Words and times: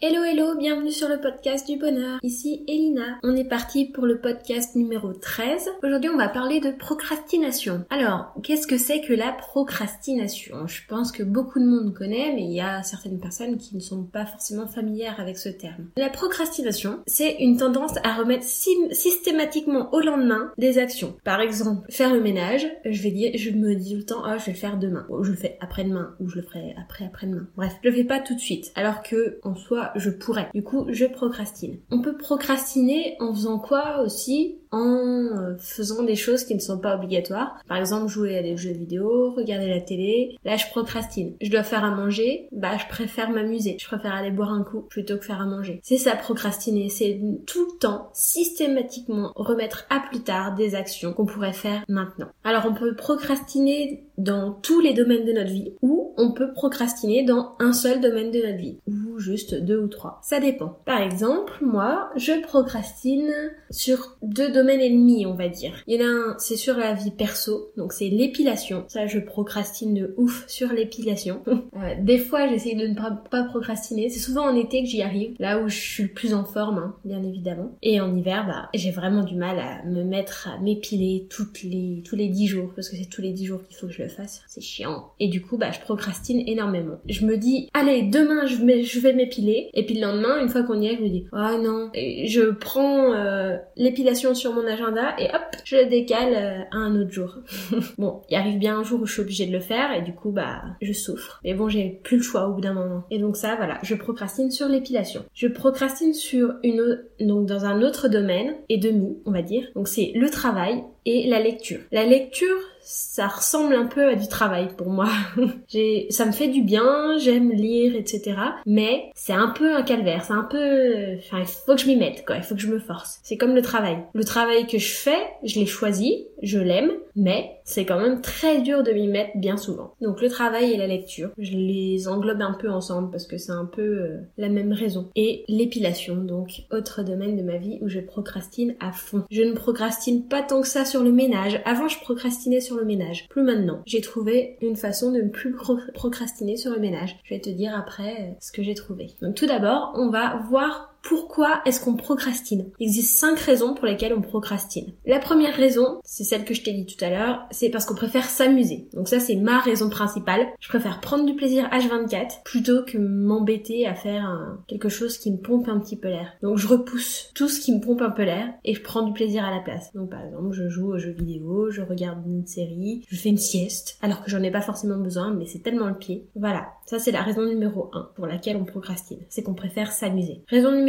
Hello 0.00 0.22
hello, 0.22 0.56
bienvenue 0.56 0.92
sur 0.92 1.08
le 1.08 1.20
podcast 1.20 1.66
du 1.66 1.76
bonheur. 1.76 2.20
Ici 2.22 2.62
Elina. 2.68 3.18
On 3.24 3.34
est 3.34 3.48
parti 3.48 3.84
pour 3.84 4.06
le 4.06 4.20
podcast 4.20 4.76
numéro 4.76 5.12
13. 5.12 5.70
Aujourd'hui, 5.82 6.08
on 6.08 6.16
va 6.16 6.28
parler 6.28 6.60
de 6.60 6.70
procrastination. 6.70 7.84
Alors, 7.90 8.32
qu'est-ce 8.44 8.68
que 8.68 8.78
c'est 8.78 9.00
que 9.00 9.12
la 9.12 9.32
procrastination? 9.32 10.68
Je 10.68 10.82
pense 10.86 11.10
que 11.10 11.24
beaucoup 11.24 11.58
de 11.58 11.66
monde 11.66 11.94
connaît, 11.94 12.32
mais 12.32 12.44
il 12.44 12.52
y 12.52 12.60
a 12.60 12.84
certaines 12.84 13.18
personnes 13.18 13.58
qui 13.58 13.74
ne 13.74 13.80
sont 13.80 14.04
pas 14.04 14.24
forcément 14.24 14.68
familières 14.68 15.18
avec 15.18 15.36
ce 15.36 15.48
terme. 15.48 15.88
La 15.96 16.10
procrastination, 16.10 17.00
c'est 17.08 17.34
une 17.40 17.56
tendance 17.56 17.96
à 18.04 18.14
remettre 18.14 18.44
systématiquement 18.44 19.92
au 19.92 19.98
lendemain 19.98 20.52
des 20.58 20.78
actions. 20.78 21.16
Par 21.24 21.40
exemple, 21.40 21.90
faire 21.90 22.14
le 22.14 22.20
ménage, 22.20 22.68
je 22.84 23.02
vais 23.02 23.10
dire, 23.10 23.32
je 23.34 23.50
me 23.50 23.74
dis 23.74 23.94
tout 23.94 23.98
le 23.98 24.04
temps, 24.04 24.24
ah, 24.24 24.38
je 24.38 24.46
vais 24.46 24.52
le 24.52 24.58
faire 24.58 24.78
demain, 24.78 25.06
ou 25.08 25.24
je 25.24 25.32
le 25.32 25.36
fais 25.36 25.58
après-demain, 25.60 26.14
ou 26.20 26.28
je 26.28 26.36
le 26.36 26.42
ferai 26.42 26.76
après 26.80 27.06
après-demain. 27.06 27.48
Bref, 27.56 27.72
je 27.82 27.88
le 27.88 27.96
fais 27.96 28.04
pas 28.04 28.20
tout 28.20 28.36
de 28.36 28.40
suite. 28.40 28.70
Alors 28.76 29.02
que, 29.02 29.40
en 29.42 29.56
soi, 29.56 29.87
je 29.96 30.10
pourrais. 30.10 30.50
Du 30.54 30.62
coup, 30.62 30.86
je 30.88 31.04
procrastine. 31.04 31.78
On 31.90 32.00
peut 32.00 32.16
procrastiner 32.16 33.16
en 33.20 33.32
faisant 33.32 33.58
quoi 33.58 34.00
aussi? 34.02 34.60
En 34.70 34.96
euh, 34.96 35.56
faisant 35.58 36.02
des 36.02 36.16
choses 36.16 36.44
qui 36.44 36.54
ne 36.54 36.60
sont 36.60 36.78
pas 36.78 36.96
obligatoires. 36.96 37.58
Par 37.68 37.78
exemple, 37.78 38.08
jouer 38.08 38.36
à 38.38 38.42
des 38.42 38.56
jeux 38.56 38.72
vidéo, 38.72 39.32
regarder 39.36 39.68
la 39.68 39.80
télé. 39.80 40.36
Là, 40.44 40.56
je 40.56 40.66
procrastine. 40.66 41.34
Je 41.40 41.50
dois 41.50 41.62
faire 41.62 41.84
à 41.84 41.90
manger. 41.90 42.48
Bah, 42.52 42.76
je 42.78 42.86
préfère 42.88 43.30
m'amuser. 43.30 43.76
Je 43.80 43.86
préfère 43.86 44.14
aller 44.14 44.30
boire 44.30 44.52
un 44.52 44.62
coup 44.62 44.82
plutôt 44.82 45.16
que 45.16 45.24
faire 45.24 45.40
à 45.40 45.46
manger. 45.46 45.80
C'est 45.82 45.98
ça, 45.98 46.16
procrastiner. 46.16 46.88
C'est 46.88 47.20
tout 47.46 47.66
le 47.72 47.78
temps, 47.78 48.10
systématiquement, 48.12 49.32
remettre 49.34 49.86
à 49.90 50.00
plus 50.00 50.20
tard 50.20 50.54
des 50.54 50.74
actions 50.74 51.12
qu'on 51.12 51.26
pourrait 51.26 51.52
faire 51.52 51.84
maintenant. 51.88 52.28
Alors, 52.44 52.66
on 52.66 52.74
peut 52.74 52.94
procrastiner 52.94 54.04
dans 54.16 54.52
tous 54.52 54.80
les 54.80 54.94
domaines 54.94 55.24
de 55.24 55.32
notre 55.32 55.50
vie 55.50 55.72
ou 55.80 56.12
on 56.16 56.32
peut 56.32 56.52
procrastiner 56.52 57.22
dans 57.22 57.54
un 57.60 57.72
seul 57.72 58.00
domaine 58.00 58.30
de 58.30 58.40
notre 58.40 58.58
vie 58.58 58.78
ou 58.86 59.18
juste 59.18 59.54
deux 59.54 59.78
ou 59.78 59.86
trois. 59.86 60.20
Ça 60.22 60.40
dépend. 60.40 60.78
Par 60.84 61.00
exemple, 61.00 61.52
moi, 61.60 62.10
je 62.16 62.42
procrastine 62.42 63.32
sur 63.70 64.16
deux 64.22 64.50
domaine 64.58 64.80
ennemi, 64.80 65.26
on 65.26 65.34
va 65.34 65.48
dire. 65.48 65.72
Il 65.86 66.00
y 66.00 66.02
en 66.02 66.06
a 66.06 66.10
un, 66.10 66.36
c'est 66.38 66.56
sur 66.56 66.76
la 66.76 66.94
vie 66.94 67.10
perso, 67.10 67.70
donc 67.76 67.92
c'est 67.92 68.08
l'épilation. 68.08 68.84
Ça, 68.88 69.06
je 69.06 69.18
procrastine 69.18 69.94
de 69.94 70.14
ouf 70.16 70.44
sur 70.48 70.72
l'épilation. 70.72 71.42
Des 72.00 72.18
fois, 72.18 72.48
j'essaye 72.48 72.76
de 72.76 72.86
ne 72.86 72.94
pas, 72.94 73.44
procrastiner. 73.44 74.08
C'est 74.08 74.18
souvent 74.18 74.48
en 74.48 74.56
été 74.56 74.82
que 74.82 74.88
j'y 74.88 75.02
arrive, 75.02 75.34
là 75.38 75.60
où 75.60 75.68
je 75.68 75.76
suis 75.76 76.02
le 76.04 76.08
plus 76.08 76.34
en 76.34 76.44
forme, 76.44 76.78
hein, 76.78 76.94
bien 77.04 77.22
évidemment. 77.22 77.76
Et 77.82 78.00
en 78.00 78.14
hiver, 78.16 78.46
bah, 78.46 78.68
j'ai 78.74 78.90
vraiment 78.90 79.22
du 79.22 79.36
mal 79.36 79.58
à 79.58 79.84
me 79.84 80.02
mettre 80.02 80.48
à 80.48 80.58
m'épiler 80.60 81.26
toutes 81.30 81.62
les, 81.62 82.02
tous 82.04 82.16
les 82.16 82.28
10 82.28 82.46
jours, 82.46 82.72
parce 82.74 82.88
que 82.88 82.96
c'est 82.96 83.08
tous 83.08 83.22
les 83.22 83.32
10 83.32 83.46
jours 83.46 83.60
qu'il 83.66 83.76
faut 83.76 83.86
que 83.86 83.92
je 83.92 84.02
le 84.02 84.08
fasse. 84.08 84.42
C'est 84.48 84.60
chiant. 84.60 85.12
Et 85.20 85.28
du 85.28 85.40
coup, 85.40 85.56
bah, 85.56 85.70
je 85.70 85.80
procrastine 85.80 86.42
énormément. 86.46 86.98
Je 87.08 87.24
me 87.24 87.36
dis, 87.36 87.68
allez, 87.74 88.02
demain, 88.02 88.46
je, 88.46 88.56
je 88.82 89.00
vais 89.00 89.12
m'épiler. 89.12 89.70
Et 89.74 89.86
puis 89.86 89.94
le 89.94 90.00
lendemain, 90.00 90.40
une 90.40 90.48
fois 90.48 90.62
qu'on 90.62 90.80
y 90.80 90.88
est, 90.88 90.96
je 90.96 91.02
me 91.02 91.08
dis, 91.08 91.26
ah 91.32 91.54
oh, 91.54 91.62
non. 91.62 91.90
Et 91.94 92.26
je 92.26 92.50
prends 92.50 93.12
euh, 93.14 93.56
l'épilation 93.76 94.34
sur 94.34 94.47
mon 94.52 94.66
agenda 94.66 95.14
et 95.18 95.26
hop, 95.26 95.56
je 95.64 95.76
le 95.76 95.86
décale 95.86 96.34
euh, 96.34 96.62
à 96.70 96.76
un 96.76 97.00
autre 97.00 97.10
jour. 97.10 97.36
bon, 97.98 98.22
il 98.28 98.36
arrive 98.36 98.58
bien 98.58 98.78
un 98.78 98.82
jour 98.82 99.00
où 99.00 99.06
je 99.06 99.12
suis 99.12 99.22
obligée 99.22 99.46
de 99.46 99.52
le 99.52 99.60
faire 99.60 99.92
et 99.92 100.02
du 100.02 100.14
coup, 100.14 100.30
bah, 100.30 100.62
je 100.82 100.92
souffre. 100.92 101.40
Mais 101.44 101.54
bon, 101.54 101.68
j'ai 101.68 102.00
plus 102.02 102.18
le 102.18 102.22
choix 102.22 102.48
au 102.48 102.54
bout 102.54 102.60
d'un 102.60 102.74
moment. 102.74 103.04
Et 103.10 103.18
donc 103.18 103.36
ça, 103.36 103.56
voilà, 103.56 103.78
je 103.82 103.94
procrastine 103.94 104.50
sur 104.50 104.68
l'épilation. 104.68 105.24
Je 105.34 105.48
procrastine 105.48 106.14
sur 106.14 106.54
une, 106.62 107.02
donc 107.20 107.46
dans 107.46 107.64
un 107.64 107.82
autre 107.82 108.08
domaine 108.08 108.54
et 108.68 108.78
demi, 108.78 109.18
on 109.26 109.32
va 109.32 109.42
dire. 109.42 109.68
Donc 109.74 109.88
c'est 109.88 110.12
le 110.14 110.30
travail 110.30 110.82
et 111.04 111.28
la 111.28 111.40
lecture. 111.40 111.80
La 111.90 112.04
lecture, 112.04 112.56
ça 112.90 113.26
ressemble 113.26 113.74
un 113.74 113.84
peu 113.84 114.08
à 114.08 114.14
du 114.14 114.28
travail 114.28 114.68
pour 114.74 114.88
moi. 114.88 115.10
Ça 116.10 116.24
me 116.24 116.32
fait 116.32 116.48
du 116.48 116.62
bien, 116.62 117.18
j'aime 117.18 117.52
lire, 117.52 117.94
etc. 117.94 118.36
Mais 118.64 119.10
c'est 119.14 119.34
un 119.34 119.48
peu 119.48 119.74
un 119.74 119.82
calvaire, 119.82 120.24
c'est 120.24 120.32
un 120.32 120.44
peu, 120.44 121.18
enfin, 121.18 121.40
il 121.40 121.46
faut 121.46 121.74
que 121.74 121.80
je 121.82 121.86
m'y 121.86 121.96
mette, 121.96 122.24
quoi. 122.24 122.36
Il 122.36 122.42
faut 122.42 122.54
que 122.54 122.62
je 122.62 122.68
me 122.68 122.78
force. 122.78 123.20
C'est 123.22 123.36
comme 123.36 123.54
le 123.54 123.60
travail. 123.60 123.98
Le 124.14 124.24
travail 124.24 124.66
que 124.66 124.78
je 124.78 124.90
fais, 124.94 125.18
je 125.44 125.60
l'ai 125.60 125.66
choisi, 125.66 126.26
je 126.42 126.58
l'aime, 126.58 126.92
mais 127.14 127.57
c'est 127.68 127.84
quand 127.84 128.00
même 128.00 128.22
très 128.22 128.62
dur 128.62 128.82
de 128.82 128.92
m'y 128.92 129.08
mettre 129.08 129.36
bien 129.36 129.58
souvent. 129.58 129.94
Donc 130.00 130.22
le 130.22 130.30
travail 130.30 130.72
et 130.72 130.78
la 130.78 130.86
lecture, 130.86 131.30
je 131.36 131.52
les 131.52 132.08
englobe 132.08 132.40
un 132.40 132.54
peu 132.54 132.70
ensemble 132.70 133.10
parce 133.10 133.26
que 133.26 133.36
c'est 133.36 133.52
un 133.52 133.66
peu 133.66 133.82
euh, 133.82 134.20
la 134.38 134.48
même 134.48 134.72
raison. 134.72 135.10
Et 135.16 135.44
l'épilation, 135.48 136.16
donc 136.16 136.62
autre 136.72 137.02
domaine 137.02 137.36
de 137.36 137.42
ma 137.42 137.58
vie 137.58 137.78
où 137.82 137.88
je 137.88 138.00
procrastine 138.00 138.74
à 138.80 138.90
fond. 138.90 139.24
Je 139.30 139.42
ne 139.42 139.52
procrastine 139.52 140.24
pas 140.24 140.42
tant 140.42 140.62
que 140.62 140.66
ça 140.66 140.86
sur 140.86 141.04
le 141.04 141.12
ménage. 141.12 141.60
Avant, 141.66 141.88
je 141.88 142.00
procrastinais 142.00 142.62
sur 142.62 142.76
le 142.76 142.86
ménage. 142.86 143.28
Plus 143.28 143.42
maintenant. 143.42 143.82
J'ai 143.84 144.00
trouvé 144.00 144.56
une 144.62 144.76
façon 144.76 145.12
de 145.12 145.20
ne 145.20 145.28
plus 145.28 145.54
procrastiner 145.92 146.56
sur 146.56 146.72
le 146.72 146.80
ménage. 146.80 147.18
Je 147.24 147.34
vais 147.34 147.40
te 147.40 147.50
dire 147.50 147.76
après 147.76 148.16
euh, 148.18 148.32
ce 148.40 148.50
que 148.50 148.62
j'ai 148.62 148.74
trouvé. 148.74 149.08
Donc 149.20 149.34
tout 149.34 149.46
d'abord, 149.46 149.92
on 149.94 150.08
va 150.08 150.42
voir 150.48 150.87
pourquoi 151.02 151.60
est-ce 151.64 151.82
qu'on 151.82 151.96
procrastine? 151.96 152.70
Il 152.78 152.88
existe 152.88 153.18
cinq 153.18 153.38
raisons 153.38 153.74
pour 153.74 153.86
lesquelles 153.86 154.14
on 154.14 154.20
procrastine. 154.20 154.92
La 155.06 155.18
première 155.18 155.54
raison, 155.54 156.00
c'est 156.04 156.24
celle 156.24 156.44
que 156.44 156.54
je 156.54 156.62
t'ai 156.62 156.72
dit 156.72 156.86
tout 156.86 157.02
à 157.04 157.10
l'heure, 157.10 157.46
c'est 157.50 157.70
parce 157.70 157.84
qu'on 157.84 157.94
préfère 157.94 158.24
s'amuser. 158.24 158.88
Donc 158.92 159.08
ça, 159.08 159.20
c'est 159.20 159.36
ma 159.36 159.58
raison 159.58 159.88
principale. 159.88 160.46
Je 160.60 160.68
préfère 160.68 161.00
prendre 161.00 161.24
du 161.24 161.34
plaisir 161.34 161.68
H24 161.70 162.42
plutôt 162.44 162.82
que 162.84 162.98
m'embêter 162.98 163.86
à 163.86 163.94
faire 163.94 164.58
quelque 164.66 164.88
chose 164.88 165.18
qui 165.18 165.30
me 165.30 165.38
pompe 165.38 165.68
un 165.68 165.78
petit 165.78 165.96
peu 165.96 166.08
l'air. 166.08 166.32
Donc 166.42 166.58
je 166.58 166.66
repousse 166.66 167.30
tout 167.34 167.48
ce 167.48 167.60
qui 167.60 167.74
me 167.74 167.80
pompe 167.80 168.02
un 168.02 168.10
peu 168.10 168.24
l'air 168.24 168.52
et 168.64 168.74
je 168.74 168.82
prends 168.82 169.02
du 169.02 169.12
plaisir 169.12 169.44
à 169.44 169.50
la 169.50 169.60
place. 169.60 169.92
Donc 169.94 170.10
par 170.10 170.24
exemple, 170.24 170.52
je 170.52 170.68
joue 170.68 170.92
aux 170.92 170.98
jeux 170.98 171.12
vidéo, 171.12 171.70
je 171.70 171.82
regarde 171.82 172.26
une 172.26 172.46
série, 172.46 173.04
je 173.08 173.16
fais 173.16 173.28
une 173.28 173.38
sieste, 173.38 173.98
alors 174.02 174.22
que 174.22 174.30
j'en 174.30 174.42
ai 174.42 174.50
pas 174.50 174.60
forcément 174.60 174.98
besoin, 174.98 175.32
mais 175.32 175.46
c'est 175.46 175.62
tellement 175.62 175.86
le 175.86 175.96
pied. 175.96 176.26
Voilà. 176.34 176.68
Ça, 176.86 176.98
c'est 176.98 177.12
la 177.12 177.22
raison 177.22 177.44
numéro 177.44 177.90
1 177.92 178.10
pour 178.14 178.26
laquelle 178.26 178.56
on 178.56 178.64
procrastine. 178.64 179.18
C'est 179.28 179.42
qu'on 179.42 179.54
préfère 179.54 179.92
s'amuser. 179.92 180.42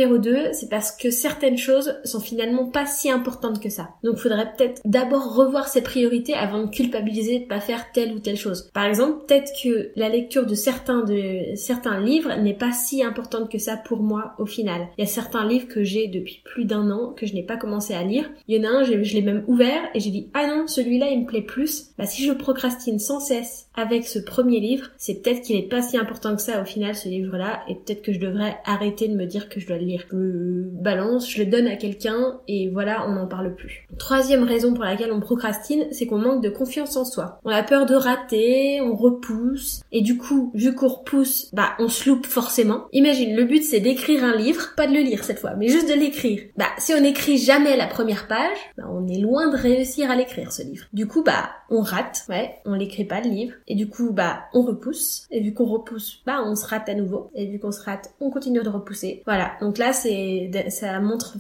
2, 0.08 0.54
c'est 0.54 0.70
parce 0.70 0.92
que 0.92 1.12
certaines 1.12 1.58
choses 1.58 2.00
sont 2.04 2.20
finalement 2.20 2.70
pas 2.70 2.86
si 2.86 3.10
importantes 3.10 3.62
que 3.62 3.70
ça. 3.70 3.90
Donc, 4.04 4.18
faudrait 4.18 4.52
peut-être 4.56 4.82
d'abord 4.86 5.36
revoir 5.36 5.68
ses 5.68 5.82
priorités 5.82 6.34
avant 6.34 6.64
de 6.64 6.70
culpabiliser 6.70 7.40
de 7.40 7.46
pas 7.46 7.60
faire 7.60 7.92
telle 7.92 8.14
ou 8.14 8.20
telle 8.20 8.38
chose. 8.38 8.70
Par 8.74 8.86
exemple, 8.86 9.26
peut-être 9.28 9.52
que 9.62 9.92
la 9.96 10.10
lecture 10.10 10.46
de 10.46 10.56
certains 10.56 11.04
de 11.04 11.56
certains 11.56 12.00
livres 12.00 12.36
n'est 12.42 12.54
pas 12.54 12.72
si 12.72 13.04
importante 13.04 13.52
que 13.52 13.58
ça 13.58 13.78
pour 13.78 14.02
moi 14.02 14.34
au 14.38 14.46
final. 14.46 14.88
Il 14.98 15.02
y 15.02 15.04
a 15.04 15.08
certains 15.08 15.48
livres 15.48 15.68
que 15.68 15.84
j'ai 15.84 16.08
depuis 16.08 16.42
plus 16.44 16.66
d'un 16.66 16.90
an 16.92 17.14
que 17.14 17.26
je 17.26 17.34
n'ai 17.34 17.44
pas 17.44 17.58
commencé 17.58 17.94
à 17.94 18.04
lire. 18.04 18.30
Il 18.48 18.58
y 18.58 18.60
en 18.60 18.70
a 18.70 18.74
un, 18.80 18.84
je 18.84 18.94
l'ai 18.94 19.22
même 19.22 19.44
ouvert 19.48 19.82
et 19.94 20.00
j'ai 20.00 20.12
dit 20.12 20.30
ah 20.34 20.48
non, 20.48 20.68
celui-là 20.68 21.10
il 21.10 21.22
me 21.22 21.26
plaît 21.26 21.42
plus. 21.42 21.92
Bah 21.98 22.06
si 22.06 22.24
je 22.24 22.32
procrastine 22.34 23.00
sans 23.00 23.20
cesse 23.20 23.68
avec 23.76 24.06
ce 24.06 24.20
premier 24.20 24.60
livre, 24.60 24.90
c'est 24.98 25.22
peut-être 25.22 25.42
qu'il 25.42 25.56
est 25.56 25.70
pas 25.70 25.82
si 25.82 25.98
important 25.98 26.36
que 26.36 26.42
ça 26.42 26.62
au 26.62 26.66
final 26.66 26.96
ce 26.96 27.10
livre-là 27.10 27.62
et 27.68 27.76
peut-être 27.76 28.02
que 28.02 28.14
je 28.14 28.20
devrais 28.20 28.58
arrêter 28.66 29.08
de 29.08 29.16
me 29.16 29.26
dire 29.26 29.50
que 29.50 29.60
je 29.60 29.68
dois 29.68 29.78
le 29.78 29.86
Je 29.98 30.16
le 30.16 30.70
balance, 30.72 31.30
je 31.30 31.44
le 31.44 31.50
donne 31.50 31.68
à 31.68 31.76
quelqu'un 31.76 32.40
et 32.48 32.70
voilà, 32.70 33.08
on 33.08 33.14
n'en 33.14 33.28
parle 33.28 33.56
plus. 33.56 33.88
Troisième 33.98 34.44
raison 34.44 34.74
pour 34.74 34.84
laquelle 34.84 35.12
on 35.12 35.20
procrastine, 35.20 35.88
c'est 35.92 36.06
qu'on 36.06 36.18
manque 36.18 36.44
de 36.44 36.50
confiance 36.50 36.96
en 36.98 37.06
soi. 37.06 37.40
On 37.44 37.50
a 37.50 37.64
peur 37.64 37.86
de 37.86 37.96
rater, 37.96 38.82
on 38.82 38.96
repousse 38.96 39.82
et 39.92 40.02
du 40.02 40.18
coup, 40.18 40.52
vu 40.54 40.76
qu'on 40.76 40.88
repousse, 40.88 41.50
bah 41.54 41.72
on 41.80 41.88
se 41.88 42.10
loupe 42.10 42.26
forcément. 42.26 42.88
Imagine, 42.94 43.36
le 43.36 43.46
but 43.46 43.64
c'est 43.64 43.80
d'écrire 43.80 44.24
un 44.24 44.36
livre, 44.36 44.74
pas 44.76 44.88
de 44.88 44.94
le 44.94 45.02
lire 45.02 45.24
cette 45.24 45.40
fois, 45.40 45.56
mais 45.56 45.68
juste 45.68 45.90
de 45.90 45.94
l'écrire. 45.94 46.42
Bah 46.58 46.68
si 46.78 46.94
on 46.94 47.02
n'écrit 47.02 47.38
jamais 47.38 47.78
la 47.78 47.88
première 47.88 48.28
page, 48.28 48.58
bah 48.78 48.84
on 48.92 49.08
est 49.08 49.20
loin 49.20 49.50
de 49.50 49.58
réussir 49.58 50.12
à 50.12 50.16
l'écrire 50.16 50.52
ce 50.52 50.64
livre. 50.64 50.86
Du 50.94 51.08
coup, 51.08 51.24
bah 51.24 51.50
on 51.70 51.82
rate, 51.82 52.26
ouais, 52.30 52.56
on 52.66 52.74
l'écrit 52.74 53.06
pas 53.06 53.22
le 53.22 53.30
livre 53.30 53.54
et 53.68 53.76
du 53.76 53.90
coup, 53.90 54.12
bah 54.12 54.42
on 54.54 54.62
repousse 54.62 55.28
et 55.32 55.42
vu 55.42 55.54
qu'on 55.54 55.66
repousse, 55.66 56.22
bah 56.26 56.42
on 56.46 56.56
se 56.56 56.66
rate 56.68 56.90
à 56.90 56.94
nouveau. 56.94 57.32
Et 57.36 57.48
vu 57.48 57.60
qu'on 57.60 57.72
se 57.72 57.84
rate, 57.84 58.14
on 58.20 58.30
continue 58.30 58.62
de 58.62 58.70
repousser. 58.70 59.24
Voilà. 59.26 59.52
Donc 59.62 59.78
là, 59.80 59.94
ça 59.94 61.00
montre 61.00 61.38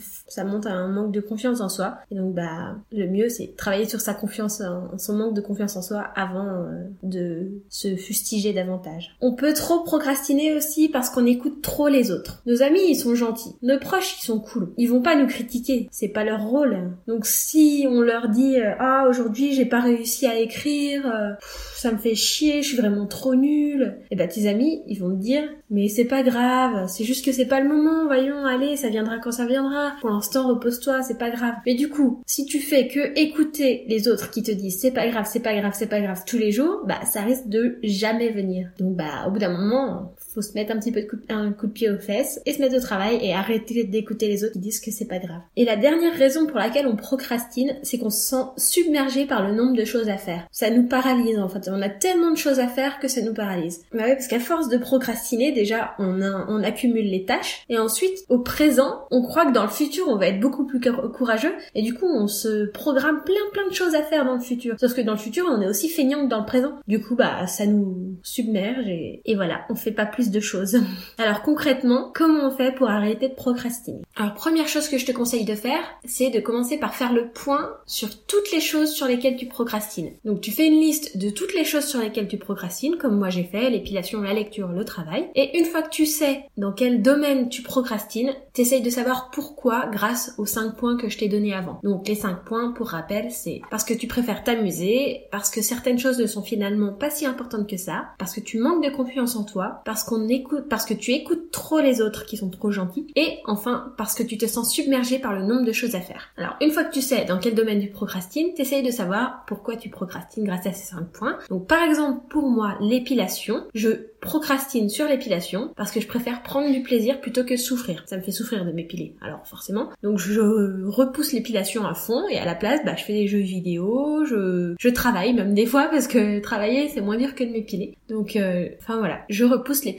un 0.67 0.87
manque 0.87 1.11
de 1.11 1.21
confiance 1.21 1.61
en 1.61 1.69
soi. 1.69 1.99
Et 2.11 2.15
donc 2.15 2.33
bah 2.33 2.75
le 2.91 3.07
mieux 3.07 3.29
c'est 3.29 3.55
travailler 3.55 3.85
sur 3.85 4.01
sa 4.01 4.13
confiance, 4.13 4.61
son 4.97 5.13
manque 5.13 5.33
de 5.33 5.41
confiance 5.41 5.75
en 5.75 5.81
soi 5.81 5.99
avant 6.15 6.47
euh, 6.47 6.83
de 7.03 7.51
se 7.69 7.95
fustiger 7.95 8.53
davantage. 8.53 9.15
On 9.21 9.35
peut 9.35 9.53
trop 9.53 9.81
procrastiner 9.81 10.53
aussi 10.53 10.89
parce 10.89 11.09
qu'on 11.09 11.25
écoute 11.25 11.61
trop 11.61 11.87
les 11.87 12.11
autres. 12.11 12.41
Nos 12.45 12.61
amis 12.61 12.81
ils 12.87 12.95
sont 12.95 13.15
gentils, 13.15 13.55
nos 13.61 13.79
proches 13.79 14.17
ils 14.19 14.25
sont 14.25 14.39
cool. 14.39 14.73
Ils 14.77 14.87
vont 14.87 15.01
pas 15.01 15.15
nous 15.15 15.27
critiquer, 15.27 15.87
c'est 15.91 16.07
pas 16.07 16.23
leur 16.23 16.43
rôle. 16.43 16.91
Donc 17.07 17.25
si 17.25 17.85
on 17.89 18.01
leur 18.01 18.29
dit 18.29 18.59
euh, 18.59 18.73
ah 18.79 19.05
aujourd'hui 19.09 19.53
j'ai 19.53 19.65
pas 19.65 19.81
réussi 19.81 20.25
à 20.25 20.39
écrire, 20.39 21.05
euh, 21.05 21.33
ça 21.75 21.91
me 21.91 21.97
fait 21.97 22.15
chier, 22.15 22.61
je 22.61 22.69
suis 22.69 22.77
vraiment 22.77 23.05
trop 23.05 23.35
nulle. 23.35 23.97
Et 24.11 24.15
bah 24.15 24.27
tes 24.27 24.47
amis, 24.47 24.81
ils 24.87 24.99
vont 24.99 25.11
te 25.11 25.21
dire 25.21 25.43
mais 25.69 25.87
c'est 25.87 26.05
pas 26.05 26.23
grave, 26.23 26.87
c'est 26.87 27.03
juste 27.03 27.25
que 27.25 27.31
c'est 27.31 27.45
pas 27.45 27.59
le 27.59 27.69
moment, 27.69 28.05
voyons, 28.05 28.45
allez, 28.45 28.75
ça 28.75 28.89
viendra 28.89 29.19
quand 29.19 29.31
ça 29.31 29.45
viendra. 29.45 29.93
Pour 30.01 30.09
l'instant, 30.09 30.47
repose-toi, 30.47 31.01
c'est 31.03 31.17
pas 31.17 31.29
grave. 31.29 31.55
Mais 31.65 31.75
du 31.75 31.89
coup, 31.89 32.21
si 32.25 32.45
tu 32.45 32.59
fais 32.59 32.87
que 32.87 33.19
écouter 33.19 33.85
les 33.87 34.07
autres 34.07 34.31
qui 34.31 34.43
te 34.43 34.51
disent 34.51 34.79
c'est 34.79 34.91
pas 34.91 35.07
grave, 35.07 35.27
c'est 35.29 35.41
pas 35.41 35.55
grave, 35.55 35.73
c'est 35.75 35.87
pas 35.87 36.01
grave 36.01 36.23
tous 36.25 36.37
les 36.37 36.51
jours, 36.51 36.83
bah 36.87 36.99
ça 37.05 37.21
risque 37.21 37.47
de 37.47 37.77
jamais 37.83 38.29
venir. 38.29 38.69
Donc 38.79 38.95
bah 38.95 39.25
au 39.27 39.31
bout 39.31 39.39
d'un 39.39 39.55
moment, 39.55 40.13
faut 40.39 40.47
se 40.47 40.53
mettre 40.53 40.71
un 40.71 40.79
petit 40.79 40.91
peu 40.91 41.01
de 41.01 41.07
coup, 41.07 41.17
un 41.29 41.51
coup 41.51 41.67
de 41.67 41.73
pied 41.73 41.89
aux 41.89 41.97
fesses 41.97 42.39
et 42.45 42.53
se 42.53 42.59
mettre 42.59 42.75
au 42.75 42.79
travail 42.79 43.19
et 43.21 43.33
arrêter 43.33 43.83
d'écouter 43.83 44.27
les 44.27 44.43
autres 44.43 44.53
qui 44.53 44.59
disent 44.59 44.79
que 44.79 44.91
c'est 44.91 45.07
pas 45.07 45.19
grave. 45.19 45.41
Et 45.57 45.65
la 45.65 45.75
dernière 45.75 46.13
raison 46.13 46.45
pour 46.45 46.57
laquelle 46.57 46.87
on 46.87 46.95
procrastine, 46.95 47.75
c'est 47.83 47.97
qu'on 47.97 48.09
se 48.09 48.29
sent 48.29 48.43
submergé 48.57 49.25
par 49.25 49.45
le 49.45 49.53
nombre 49.53 49.75
de 49.75 49.83
choses 49.83 50.07
à 50.07 50.17
faire. 50.17 50.47
Ça 50.51 50.69
nous 50.69 50.87
paralyse 50.87 51.37
en 51.39 51.49
fait. 51.49 51.69
On 51.69 51.81
a 51.81 51.89
tellement 51.89 52.31
de 52.31 52.37
choses 52.37 52.59
à 52.59 52.67
faire 52.67 52.99
que 52.99 53.09
ça 53.09 53.21
nous 53.21 53.33
paralyse. 53.33 53.81
Bah 53.93 54.03
oui, 54.05 54.13
parce 54.13 54.27
qu'à 54.27 54.39
force 54.39 54.69
de 54.69 54.77
procrastiner, 54.77 55.51
déjà, 55.51 55.95
on, 55.99 56.19
accumule 56.63 57.09
les 57.09 57.23
tâches 57.23 57.63
et 57.69 57.77
ensuite, 57.77 58.17
au 58.27 58.39
présent, 58.39 59.07
on 59.11 59.21
croit 59.21 59.45
que 59.45 59.53
dans 59.53 59.63
le 59.63 59.69
futur, 59.69 60.07
on 60.07 60.17
va 60.17 60.27
être 60.27 60.39
beaucoup 60.39 60.65
plus 60.65 60.79
courageux 61.13 61.53
et 61.73 61.81
du 61.81 61.93
coup, 61.93 62.05
on 62.05 62.27
se 62.27 62.65
programme 62.65 63.23
plein 63.23 63.35
plein 63.53 63.67
de 63.67 63.73
choses 63.73 63.95
à 63.95 64.03
faire 64.03 64.25
dans 64.25 64.35
le 64.35 64.41
futur. 64.41 64.75
Sauf 64.79 64.93
que 64.93 65.01
dans 65.01 65.13
le 65.13 65.17
futur, 65.17 65.45
on 65.49 65.61
est 65.61 65.67
aussi 65.67 65.89
feignant 65.89 66.23
que 66.23 66.29
dans 66.29 66.39
le 66.39 66.45
présent. 66.45 66.73
Du 66.87 67.01
coup, 67.01 67.15
bah, 67.15 67.47
ça 67.47 67.65
nous 67.65 68.17
submerge 68.23 68.87
et, 68.87 69.21
et 69.25 69.35
voilà, 69.35 69.61
on 69.69 69.75
fait 69.75 69.91
pas 69.91 70.05
plus 70.05 70.28
de 70.31 70.39
choses. 70.39 70.77
Alors 71.17 71.41
concrètement, 71.41 72.11
comment 72.13 72.47
on 72.47 72.51
fait 72.51 72.73
pour 72.73 72.89
arrêter 72.89 73.29
de 73.29 73.33
procrastiner? 73.33 74.01
Alors 74.15 74.33
première 74.33 74.67
chose 74.67 74.87
que 74.87 74.97
je 74.97 75.05
te 75.05 75.11
conseille 75.11 75.45
de 75.45 75.55
faire, 75.55 75.83
c'est 76.05 76.29
de 76.29 76.39
commencer 76.39 76.77
par 76.77 76.95
faire 76.95 77.13
le 77.13 77.29
point 77.29 77.71
sur 77.85 78.09
toutes 78.25 78.51
les 78.51 78.61
choses 78.61 78.91
sur 78.91 79.07
lesquelles 79.07 79.37
tu 79.37 79.47
procrastines. 79.47 80.11
Donc 80.25 80.41
tu 80.41 80.51
fais 80.51 80.67
une 80.67 80.79
liste 80.79 81.17
de 81.17 81.29
toutes 81.29 81.53
les 81.53 81.65
choses 81.65 81.85
sur 81.85 81.99
lesquelles 81.99 82.27
tu 82.27 82.37
procrastines, 82.37 82.97
comme 82.97 83.17
moi 83.17 83.29
j'ai 83.29 83.43
fait, 83.43 83.69
l'épilation, 83.69 84.21
la 84.21 84.33
lecture, 84.33 84.69
le 84.69 84.85
travail. 84.85 85.29
Et 85.35 85.57
une 85.57 85.65
fois 85.65 85.81
que 85.81 85.89
tu 85.89 86.05
sais 86.05 86.45
dans 86.57 86.71
quel 86.71 87.01
domaine 87.01 87.49
tu 87.49 87.61
procrastines, 87.61 88.33
t'essayes 88.53 88.81
de 88.81 88.89
savoir 88.89 89.29
pourquoi 89.31 89.87
grâce 89.87 90.33
aux 90.37 90.45
5 90.45 90.75
points 90.75 90.97
que 90.97 91.09
je 91.09 91.17
t'ai 91.17 91.27
donnés 91.27 91.53
avant. 91.53 91.79
Donc 91.83 92.07
les 92.07 92.15
5 92.15 92.43
points, 92.43 92.71
pour 92.71 92.89
rappel, 92.89 93.31
c'est 93.31 93.61
parce 93.69 93.83
que 93.83 93.93
tu 93.93 94.07
préfères 94.07 94.43
t'amuser, 94.43 95.27
parce 95.31 95.49
que 95.49 95.61
certaines 95.61 95.99
choses 95.99 96.19
ne 96.19 96.27
sont 96.27 96.41
finalement 96.41 96.93
pas 96.93 97.09
si 97.09 97.25
importantes 97.25 97.69
que 97.69 97.77
ça, 97.77 98.07
parce 98.17 98.33
que 98.33 98.41
tu 98.41 98.59
manques 98.59 98.83
de 98.83 98.89
confiance 98.89 99.35
en 99.35 99.43
toi, 99.43 99.81
parce 99.85 100.03
écoute, 100.27 100.65
parce 100.69 100.85
que 100.85 100.93
tu 100.93 101.11
écoutes 101.11 101.51
trop 101.51 101.79
les 101.79 102.01
autres 102.01 102.25
qui 102.25 102.37
sont 102.37 102.49
trop 102.49 102.71
gentils, 102.71 103.07
et 103.15 103.39
enfin 103.45 103.93
parce 103.97 104.15
que 104.15 104.23
tu 104.23 104.37
te 104.37 104.45
sens 104.45 104.73
submergé 104.73 105.19
par 105.19 105.33
le 105.33 105.43
nombre 105.43 105.65
de 105.65 105.71
choses 105.71 105.95
à 105.95 106.01
faire. 106.01 106.29
Alors 106.37 106.55
une 106.61 106.71
fois 106.71 106.83
que 106.83 106.93
tu 106.93 107.01
sais 107.01 107.25
dans 107.25 107.39
quel 107.39 107.55
domaine 107.55 107.79
tu 107.79 107.89
procrastines, 107.89 108.53
t'essayes 108.53 108.83
de 108.83 108.91
savoir 108.91 109.43
pourquoi 109.47 109.75
tu 109.75 109.89
procrastines 109.89 110.43
grâce 110.43 110.65
à 110.65 110.73
ces 110.73 110.85
5 110.85 111.11
points. 111.11 111.37
Donc 111.49 111.67
par 111.67 111.83
exemple 111.83 112.21
pour 112.29 112.49
moi 112.49 112.77
l'épilation, 112.81 113.63
je 113.73 113.89
procrastine 114.21 114.89
sur 114.89 115.07
l'épilation 115.07 115.71
parce 115.77 115.91
que 115.91 116.01
je 116.01 116.07
préfère 116.07 116.43
prendre 116.43 116.71
du 116.73 116.81
plaisir 116.81 117.21
plutôt 117.21 117.45
que 117.45 117.55
souffrir. 117.55 118.03
Ça 118.05 118.17
me 118.17 118.21
fait 118.21 118.31
souffrir 118.31 118.65
de 118.65 118.71
m'épiler, 118.71 119.15
alors 119.21 119.45
forcément. 119.47 119.89
Donc 120.03 120.17
je 120.17 120.41
repousse 120.87 121.31
l'épilation 121.31 121.85
à 121.85 121.93
fond 121.93 122.27
et 122.29 122.37
à 122.37 122.45
la 122.45 122.55
place, 122.55 122.81
bah, 122.83 122.95
je 122.97 123.03
fais 123.03 123.13
des 123.13 123.27
jeux 123.27 123.39
vidéo, 123.39 124.25
je, 124.25 124.75
je 124.77 124.89
travaille 124.89 125.33
même 125.33 125.53
des 125.53 125.65
fois 125.65 125.87
parce 125.89 126.07
que 126.07 126.39
travailler 126.39 126.89
c'est 126.89 127.01
moins 127.01 127.17
dur 127.17 127.35
que 127.35 127.43
de 127.43 127.49
m'épiler. 127.49 127.97
Donc 128.09 128.35
euh, 128.35 128.67
enfin 128.81 128.97
voilà, 128.97 129.21
je 129.29 129.45
repousse 129.45 129.85
l'épilation 129.85 129.98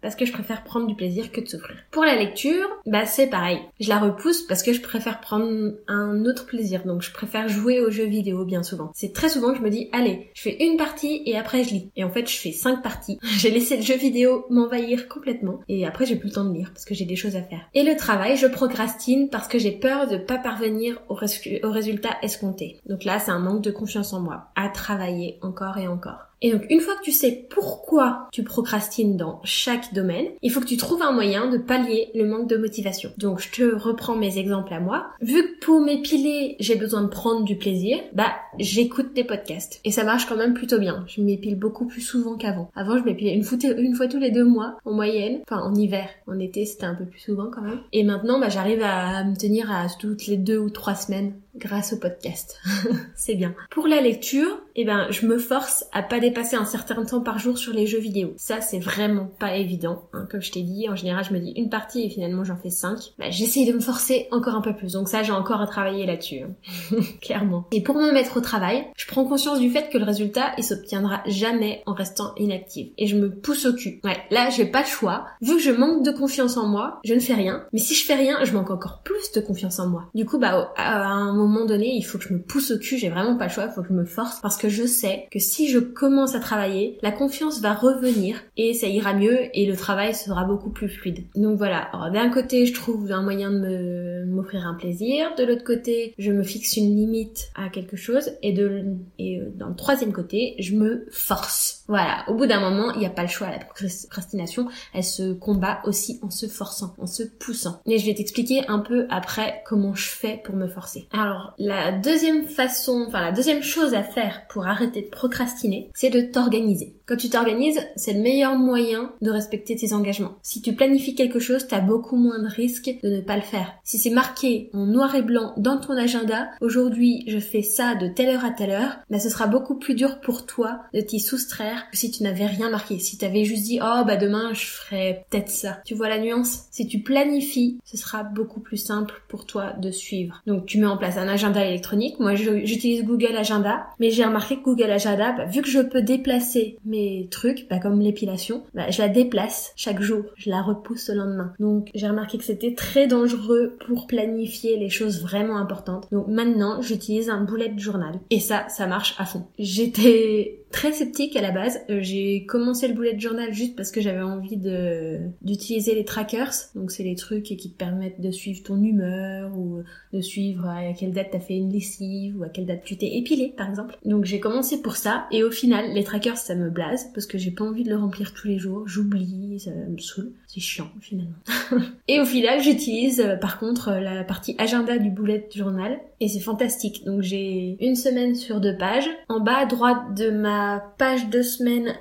parce 0.00 0.16
que 0.16 0.24
je 0.24 0.32
préfère 0.32 0.64
prendre 0.64 0.86
du 0.86 0.94
plaisir 0.94 1.30
que 1.30 1.40
de 1.40 1.48
souffrir. 1.48 1.76
Pour 1.90 2.04
la 2.04 2.16
lecture, 2.16 2.66
bah 2.86 3.06
c'est 3.06 3.28
pareil. 3.28 3.60
Je 3.80 3.88
la 3.88 3.98
repousse 3.98 4.42
parce 4.42 4.62
que 4.62 4.72
je 4.72 4.80
préfère 4.80 5.20
prendre 5.20 5.74
un 5.86 6.24
autre 6.24 6.46
plaisir. 6.46 6.84
Donc 6.84 7.02
je 7.02 7.12
préfère 7.12 7.48
jouer 7.48 7.80
aux 7.80 7.90
jeux 7.90 8.06
vidéo 8.06 8.44
bien 8.44 8.62
souvent. 8.62 8.90
C'est 8.94 9.12
très 9.12 9.28
souvent 9.28 9.52
que 9.52 9.58
je 9.58 9.62
me 9.62 9.70
dis 9.70 9.88
allez, 9.92 10.30
je 10.34 10.42
fais 10.42 10.64
une 10.64 10.76
partie 10.76 11.22
et 11.26 11.36
après 11.36 11.64
je 11.64 11.70
lis. 11.70 11.90
Et 11.96 12.04
en 12.04 12.10
fait 12.10 12.28
je 12.28 12.36
fais 12.36 12.52
cinq 12.52 12.82
parties. 12.82 13.18
laisser 13.52 13.76
le 13.76 13.82
jeu 13.82 13.96
vidéo 13.96 14.46
m'envahir 14.50 15.08
complètement. 15.08 15.60
Et 15.68 15.86
après, 15.86 16.06
j'ai 16.06 16.16
plus 16.16 16.28
le 16.28 16.34
temps 16.34 16.44
de 16.44 16.54
lire 16.54 16.70
parce 16.72 16.84
que 16.84 16.94
j'ai 16.94 17.04
des 17.04 17.16
choses 17.16 17.36
à 17.36 17.42
faire. 17.42 17.60
Et 17.74 17.82
le 17.82 17.96
travail, 17.96 18.36
je 18.36 18.46
procrastine 18.46 19.28
parce 19.28 19.48
que 19.48 19.58
j'ai 19.58 19.72
peur 19.72 20.08
de 20.08 20.16
pas 20.16 20.38
parvenir 20.38 21.00
au, 21.08 21.14
au 21.14 21.70
résultat 21.70 22.16
escompté. 22.22 22.80
Donc 22.88 23.04
là, 23.04 23.18
c'est 23.18 23.30
un 23.30 23.38
manque 23.38 23.62
de 23.62 23.70
confiance 23.70 24.12
en 24.12 24.20
moi. 24.20 24.48
À 24.56 24.68
travailler 24.68 25.38
encore 25.42 25.78
et 25.78 25.86
encore. 25.86 26.31
Et 26.42 26.52
donc 26.52 26.66
une 26.68 26.80
fois 26.80 26.96
que 26.96 27.02
tu 27.02 27.12
sais 27.12 27.46
pourquoi 27.48 28.28
tu 28.32 28.42
procrastines 28.42 29.16
dans 29.16 29.40
chaque 29.44 29.94
domaine, 29.94 30.26
il 30.42 30.50
faut 30.50 30.60
que 30.60 30.66
tu 30.66 30.76
trouves 30.76 31.02
un 31.02 31.12
moyen 31.12 31.48
de 31.48 31.56
pallier 31.56 32.10
le 32.14 32.26
manque 32.26 32.48
de 32.48 32.56
motivation. 32.56 33.10
Donc 33.16 33.40
je 33.40 33.50
te 33.50 33.74
reprends 33.74 34.16
mes 34.16 34.38
exemples 34.38 34.74
à 34.74 34.80
moi. 34.80 35.06
Vu 35.20 35.42
que 35.42 35.64
pour 35.64 35.80
m'épiler, 35.80 36.56
j'ai 36.60 36.74
besoin 36.74 37.02
de 37.02 37.08
prendre 37.08 37.44
du 37.44 37.56
plaisir, 37.56 37.98
bah 38.12 38.32
j'écoute 38.58 39.14
des 39.14 39.24
podcasts. 39.24 39.80
Et 39.84 39.90
ça 39.92 40.04
marche 40.04 40.26
quand 40.26 40.36
même 40.36 40.54
plutôt 40.54 40.78
bien. 40.78 41.04
Je 41.06 41.22
m'épile 41.22 41.56
beaucoup 41.58 41.86
plus 41.86 42.00
souvent 42.00 42.36
qu'avant. 42.36 42.70
Avant, 42.74 42.98
je 42.98 43.04
m'épilais 43.04 43.34
une, 43.34 43.44
fois 43.44 44.08
tous 44.08 44.18
les 44.18 44.30
deux 44.30 44.44
mois 44.44 44.76
en 44.84 44.92
moyenne. 44.92 45.40
Enfin 45.48 45.62
en 45.62 45.74
hiver. 45.74 46.08
En 46.26 46.38
été, 46.38 46.66
c'était 46.66 46.86
un 46.86 46.94
peu 46.94 47.04
plus 47.04 47.20
souvent 47.20 47.50
quand 47.50 47.62
même. 47.62 47.80
Et 47.92 48.02
maintenant, 48.02 48.40
bah 48.40 48.48
j'arrive 48.48 48.82
à 48.82 49.22
me 49.24 49.36
tenir 49.36 49.70
à 49.70 49.86
toutes 49.98 50.26
les 50.26 50.36
deux 50.36 50.58
ou 50.58 50.70
trois 50.70 50.96
semaines 50.96 51.34
grâce 51.54 51.92
au 51.92 51.98
podcast. 51.98 52.58
c'est 53.14 53.34
bien. 53.34 53.54
Pour 53.70 53.86
la 53.86 54.00
lecture, 54.00 54.60
eh 54.74 54.84
ben, 54.84 55.06
je 55.10 55.26
me 55.26 55.38
force 55.38 55.84
à 55.92 56.02
pas 56.02 56.20
dépasser 56.20 56.56
un 56.56 56.64
certain 56.64 57.04
temps 57.04 57.20
par 57.20 57.38
jour 57.38 57.58
sur 57.58 57.72
les 57.72 57.86
jeux 57.86 57.98
vidéo. 57.98 58.32
Ça, 58.36 58.60
c'est 58.60 58.78
vraiment 58.78 59.26
pas 59.38 59.56
évident. 59.56 60.08
Hein. 60.12 60.26
Comme 60.30 60.40
je 60.40 60.50
t'ai 60.50 60.62
dit, 60.62 60.88
en 60.88 60.96
général, 60.96 61.24
je 61.24 61.32
me 61.32 61.38
dis 61.38 61.52
une 61.56 61.68
partie 61.68 62.04
et 62.04 62.08
finalement 62.10 62.44
j'en 62.44 62.56
fais 62.56 62.70
cinq. 62.70 63.12
Bah, 63.18 63.30
j'essaye 63.30 63.66
de 63.66 63.72
me 63.72 63.80
forcer 63.80 64.28
encore 64.30 64.54
un 64.54 64.62
peu 64.62 64.74
plus. 64.74 64.92
Donc 64.92 65.08
ça, 65.08 65.22
j'ai 65.22 65.32
encore 65.32 65.60
à 65.60 65.66
travailler 65.66 66.06
là-dessus. 66.06 66.40
Hein. 66.40 66.96
Clairement. 67.20 67.66
Et 67.72 67.82
pour 67.82 67.96
me 67.96 68.12
mettre 68.12 68.36
au 68.38 68.40
travail, 68.40 68.86
je 68.96 69.06
prends 69.06 69.24
conscience 69.24 69.60
du 69.60 69.70
fait 69.70 69.90
que 69.90 69.98
le 69.98 70.04
résultat, 70.04 70.52
il 70.56 70.64
s'obtiendra 70.64 71.22
jamais 71.26 71.82
en 71.86 71.92
restant 71.92 72.34
inactive. 72.36 72.92
Et 72.98 73.06
je 73.06 73.16
me 73.16 73.30
pousse 73.30 73.66
au 73.66 73.74
cul. 73.74 74.00
Ouais, 74.04 74.16
là, 74.30 74.48
j'ai 74.50 74.66
pas 74.66 74.80
le 74.80 74.86
choix. 74.86 75.26
Vu 75.42 75.56
que 75.56 75.62
je 75.62 75.70
manque 75.70 76.04
de 76.04 76.12
confiance 76.12 76.56
en 76.56 76.66
moi, 76.66 77.00
je 77.04 77.14
ne 77.14 77.20
fais 77.20 77.34
rien. 77.34 77.64
Mais 77.72 77.78
si 77.78 77.94
je 77.94 78.04
fais 78.04 78.14
rien, 78.14 78.42
je 78.44 78.52
manque 78.52 78.70
encore 78.70 79.02
plus 79.04 79.32
de 79.32 79.40
confiance 79.40 79.78
en 79.78 79.88
moi. 79.88 80.04
Du 80.14 80.24
coup, 80.24 80.38
bah, 80.38 80.72
à 80.76 81.04
un 81.04 81.32
moment 81.32 81.41
donné, 81.66 81.94
il 81.94 82.02
faut 82.02 82.18
que 82.18 82.24
je 82.24 82.34
me 82.34 82.40
pousse 82.40 82.70
au 82.70 82.78
cul. 82.78 82.98
J'ai 82.98 83.08
vraiment 83.08 83.36
pas 83.36 83.46
le 83.46 83.50
choix. 83.50 83.66
Il 83.66 83.72
faut 83.72 83.82
que 83.82 83.88
je 83.88 83.94
me 83.94 84.04
force 84.04 84.40
parce 84.40 84.56
que 84.56 84.68
je 84.68 84.84
sais 84.84 85.26
que 85.30 85.38
si 85.38 85.68
je 85.68 85.78
commence 85.78 86.34
à 86.34 86.40
travailler, 86.40 86.98
la 87.02 87.12
confiance 87.12 87.60
va 87.60 87.74
revenir 87.74 88.42
et 88.56 88.74
ça 88.74 88.86
ira 88.86 89.14
mieux 89.14 89.38
et 89.54 89.66
le 89.66 89.76
travail 89.76 90.14
sera 90.14 90.44
beaucoup 90.44 90.70
plus 90.70 90.88
fluide. 90.88 91.24
Donc 91.34 91.58
voilà, 91.58 91.90
d'un 92.12 92.30
côté 92.30 92.66
je 92.66 92.74
trouve 92.74 93.10
un 93.12 93.22
moyen 93.22 93.50
de 93.50 94.24
m'offrir 94.26 94.66
un 94.66 94.74
plaisir, 94.74 95.34
de 95.36 95.44
l'autre 95.44 95.64
côté 95.64 96.14
je 96.18 96.32
me 96.32 96.42
fixe 96.42 96.76
une 96.76 96.94
limite 96.94 97.50
à 97.54 97.68
quelque 97.68 97.96
chose 97.96 98.30
et 98.42 98.52
de 98.52 98.84
et 99.18 99.40
euh, 99.40 99.50
dans 99.54 99.68
le 99.68 99.76
troisième 99.76 100.12
côté 100.12 100.54
je 100.58 100.74
me 100.74 101.06
force. 101.10 101.81
Voilà, 101.92 102.24
au 102.26 102.32
bout 102.32 102.46
d'un 102.46 102.58
moment 102.58 102.90
il 102.94 103.00
n'y 103.00 103.06
a 103.06 103.10
pas 103.10 103.20
le 103.20 103.28
choix, 103.28 103.50
la 103.50 103.58
procrastination 103.58 104.66
elle 104.94 105.04
se 105.04 105.34
combat 105.34 105.82
aussi 105.84 106.18
en 106.22 106.30
se 106.30 106.46
forçant, 106.46 106.94
en 106.96 107.06
se 107.06 107.22
poussant. 107.22 107.82
Mais 107.86 107.98
je 107.98 108.06
vais 108.06 108.14
t'expliquer 108.14 108.66
un 108.66 108.78
peu 108.78 109.06
après 109.10 109.62
comment 109.66 109.94
je 109.94 110.08
fais 110.08 110.40
pour 110.42 110.56
me 110.56 110.68
forcer. 110.68 111.06
Alors 111.12 111.52
la 111.58 111.92
deuxième 111.92 112.44
façon, 112.44 113.04
enfin 113.08 113.20
la 113.20 113.30
deuxième 113.30 113.62
chose 113.62 113.92
à 113.92 114.02
faire 114.02 114.46
pour 114.48 114.66
arrêter 114.66 115.02
de 115.02 115.10
procrastiner, 115.10 115.90
c'est 115.92 116.08
de 116.08 116.22
t'organiser. 116.22 116.96
Quand 117.04 117.16
tu 117.16 117.28
t'organises, 117.28 117.80
c'est 117.96 118.14
le 118.14 118.22
meilleur 118.22 118.54
moyen 118.54 119.12
de 119.20 119.30
respecter 119.30 119.76
tes 119.76 119.92
engagements. 119.92 120.36
Si 120.40 120.62
tu 120.62 120.72
planifies 120.72 121.14
quelque 121.14 121.40
chose, 121.40 121.66
t'as 121.68 121.80
beaucoup 121.80 122.16
moins 122.16 122.38
de 122.38 122.48
risques 122.48 122.96
de 123.02 123.16
ne 123.16 123.20
pas 123.20 123.36
le 123.36 123.42
faire. 123.42 123.70
Si 123.84 123.98
c'est 123.98 124.08
marqué 124.08 124.70
en 124.72 124.86
noir 124.86 125.14
et 125.14 125.20
blanc 125.20 125.52
dans 125.58 125.76
ton 125.76 125.94
agenda, 125.94 126.48
aujourd'hui 126.62 127.24
je 127.26 127.38
fais 127.38 127.60
ça 127.60 127.96
de 127.96 128.08
telle 128.08 128.30
heure 128.30 128.46
à 128.46 128.50
telle 128.50 128.70
heure, 128.70 128.96
bah 129.10 129.18
ce 129.18 129.28
sera 129.28 129.46
beaucoup 129.46 129.78
plus 129.78 129.94
dur 129.94 130.20
pour 130.20 130.46
toi 130.46 130.80
de 130.94 131.02
t'y 131.02 131.20
soustraire 131.20 131.81
que 131.90 131.96
si 131.96 132.10
tu 132.10 132.22
n'avais 132.22 132.46
rien 132.46 132.70
marqué. 132.70 132.98
Si 132.98 133.18
tu 133.18 133.24
avais 133.24 133.44
juste 133.44 133.64
dit 133.64 133.78
oh 133.82 134.02
bah 134.06 134.16
demain 134.16 134.52
je 134.52 134.66
ferai 134.66 135.24
peut-être 135.30 135.50
ça. 135.50 135.80
Tu 135.84 135.94
vois 135.94 136.08
la 136.08 136.18
nuance? 136.18 136.66
Si 136.70 136.86
tu 136.86 137.00
planifies, 137.00 137.78
ce 137.84 137.96
sera 137.96 138.22
beaucoup 138.22 138.60
plus 138.60 138.76
simple 138.76 139.22
pour 139.28 139.46
toi 139.46 139.72
de 139.78 139.90
suivre. 139.90 140.42
Donc 140.46 140.66
tu 140.66 140.78
mets 140.78 140.86
en 140.86 140.96
place 140.96 141.16
un 141.16 141.28
agenda 141.28 141.64
électronique. 141.64 142.18
Moi 142.20 142.34
j'utilise 142.34 143.04
Google 143.04 143.36
Agenda, 143.36 143.86
mais 143.98 144.10
j'ai 144.10 144.24
remarqué 144.24 144.56
que 144.56 144.62
Google 144.62 144.90
Agenda, 144.90 145.32
bah, 145.32 145.44
vu 145.46 145.62
que 145.62 145.68
je 145.68 145.80
peux 145.80 146.02
déplacer 146.02 146.78
mes 146.84 147.28
trucs, 147.30 147.66
bah, 147.68 147.78
comme 147.78 148.00
l'épilation, 148.00 148.64
bah, 148.74 148.90
je 148.90 149.00
la 149.02 149.08
déplace 149.08 149.72
chaque 149.76 150.00
jour, 150.00 150.24
je 150.36 150.50
la 150.50 150.62
repousse 150.62 151.08
le 151.08 151.16
lendemain. 151.16 151.52
Donc 151.58 151.88
j'ai 151.94 152.08
remarqué 152.08 152.38
que 152.38 152.44
c'était 152.44 152.74
très 152.74 153.06
dangereux 153.06 153.76
pour 153.86 154.06
planifier 154.06 154.76
les 154.78 154.90
choses 154.90 155.22
vraiment 155.22 155.56
importantes. 155.56 156.06
Donc 156.12 156.28
maintenant 156.28 156.80
j'utilise 156.82 157.30
un 157.30 157.42
bullet 157.42 157.72
journal 157.76 158.20
et 158.30 158.40
ça, 158.40 158.68
ça 158.68 158.86
marche 158.86 159.14
à 159.18 159.24
fond. 159.24 159.46
J'étais 159.58 160.58
très 160.72 160.92
sceptique 160.92 161.36
à 161.36 161.42
la 161.42 161.50
base. 161.50 161.61
Euh, 161.90 161.98
j'ai 162.00 162.44
commencé 162.46 162.88
le 162.88 162.94
bullet 162.94 163.18
journal 163.18 163.52
juste 163.52 163.76
parce 163.76 163.90
que 163.90 164.00
j'avais 164.00 164.22
envie 164.22 164.56
d'utiliser 164.56 165.94
les 165.94 166.04
trackers. 166.04 166.52
Donc 166.74 166.90
c'est 166.90 167.02
les 167.02 167.14
trucs 167.14 167.44
qui 167.44 167.70
te 167.70 167.76
permettent 167.76 168.20
de 168.20 168.30
suivre 168.30 168.62
ton 168.62 168.82
humeur 168.82 169.56
ou 169.56 169.82
de 170.12 170.20
suivre 170.20 170.66
euh, 170.66 170.90
à 170.90 170.92
quelle 170.92 171.12
date 171.12 171.28
t'as 171.32 171.40
fait 171.40 171.56
une 171.56 171.72
lessive 171.72 172.38
ou 172.38 172.44
à 172.44 172.48
quelle 172.48 172.66
date 172.66 172.82
tu 172.84 172.96
t'es 172.96 173.16
épilé 173.16 173.52
par 173.56 173.68
exemple. 173.68 173.96
Donc 174.04 174.24
j'ai 174.24 174.40
commencé 174.40 174.82
pour 174.82 174.96
ça 174.96 175.26
et 175.30 175.42
au 175.42 175.50
final 175.50 175.92
les 175.92 176.04
trackers 176.04 176.36
ça 176.36 176.54
me 176.54 176.70
blase 176.70 177.10
parce 177.14 177.26
que 177.26 177.38
j'ai 177.38 177.50
pas 177.50 177.64
envie 177.64 177.84
de 177.84 177.90
le 177.90 177.96
remplir 177.96 178.34
tous 178.34 178.48
les 178.48 178.58
jours. 178.58 178.86
J'oublie, 178.86 179.58
ça 179.60 179.70
me 179.70 179.98
saoule. 179.98 180.32
C'est 180.46 180.60
chiant 180.60 180.90
finalement. 181.00 181.32
et 182.08 182.20
au 182.20 182.24
final 182.24 182.60
j'utilise 182.62 183.20
euh, 183.20 183.36
par 183.36 183.58
contre 183.58 183.92
la 183.92 184.24
partie 184.24 184.54
agenda 184.58 184.98
du 184.98 185.10
bullet 185.10 185.48
journal 185.54 185.98
et 186.20 186.28
c'est 186.28 186.40
fantastique. 186.40 187.04
Donc 187.04 187.22
j'ai 187.22 187.76
une 187.80 187.96
semaine 187.96 188.34
sur 188.34 188.60
deux 188.60 188.76
pages. 188.76 189.08
En 189.28 189.40
bas 189.40 189.58
à 189.58 189.66
droite 189.66 190.14
de 190.16 190.30
ma 190.30 190.94
page 190.98 191.28
200 191.28 191.51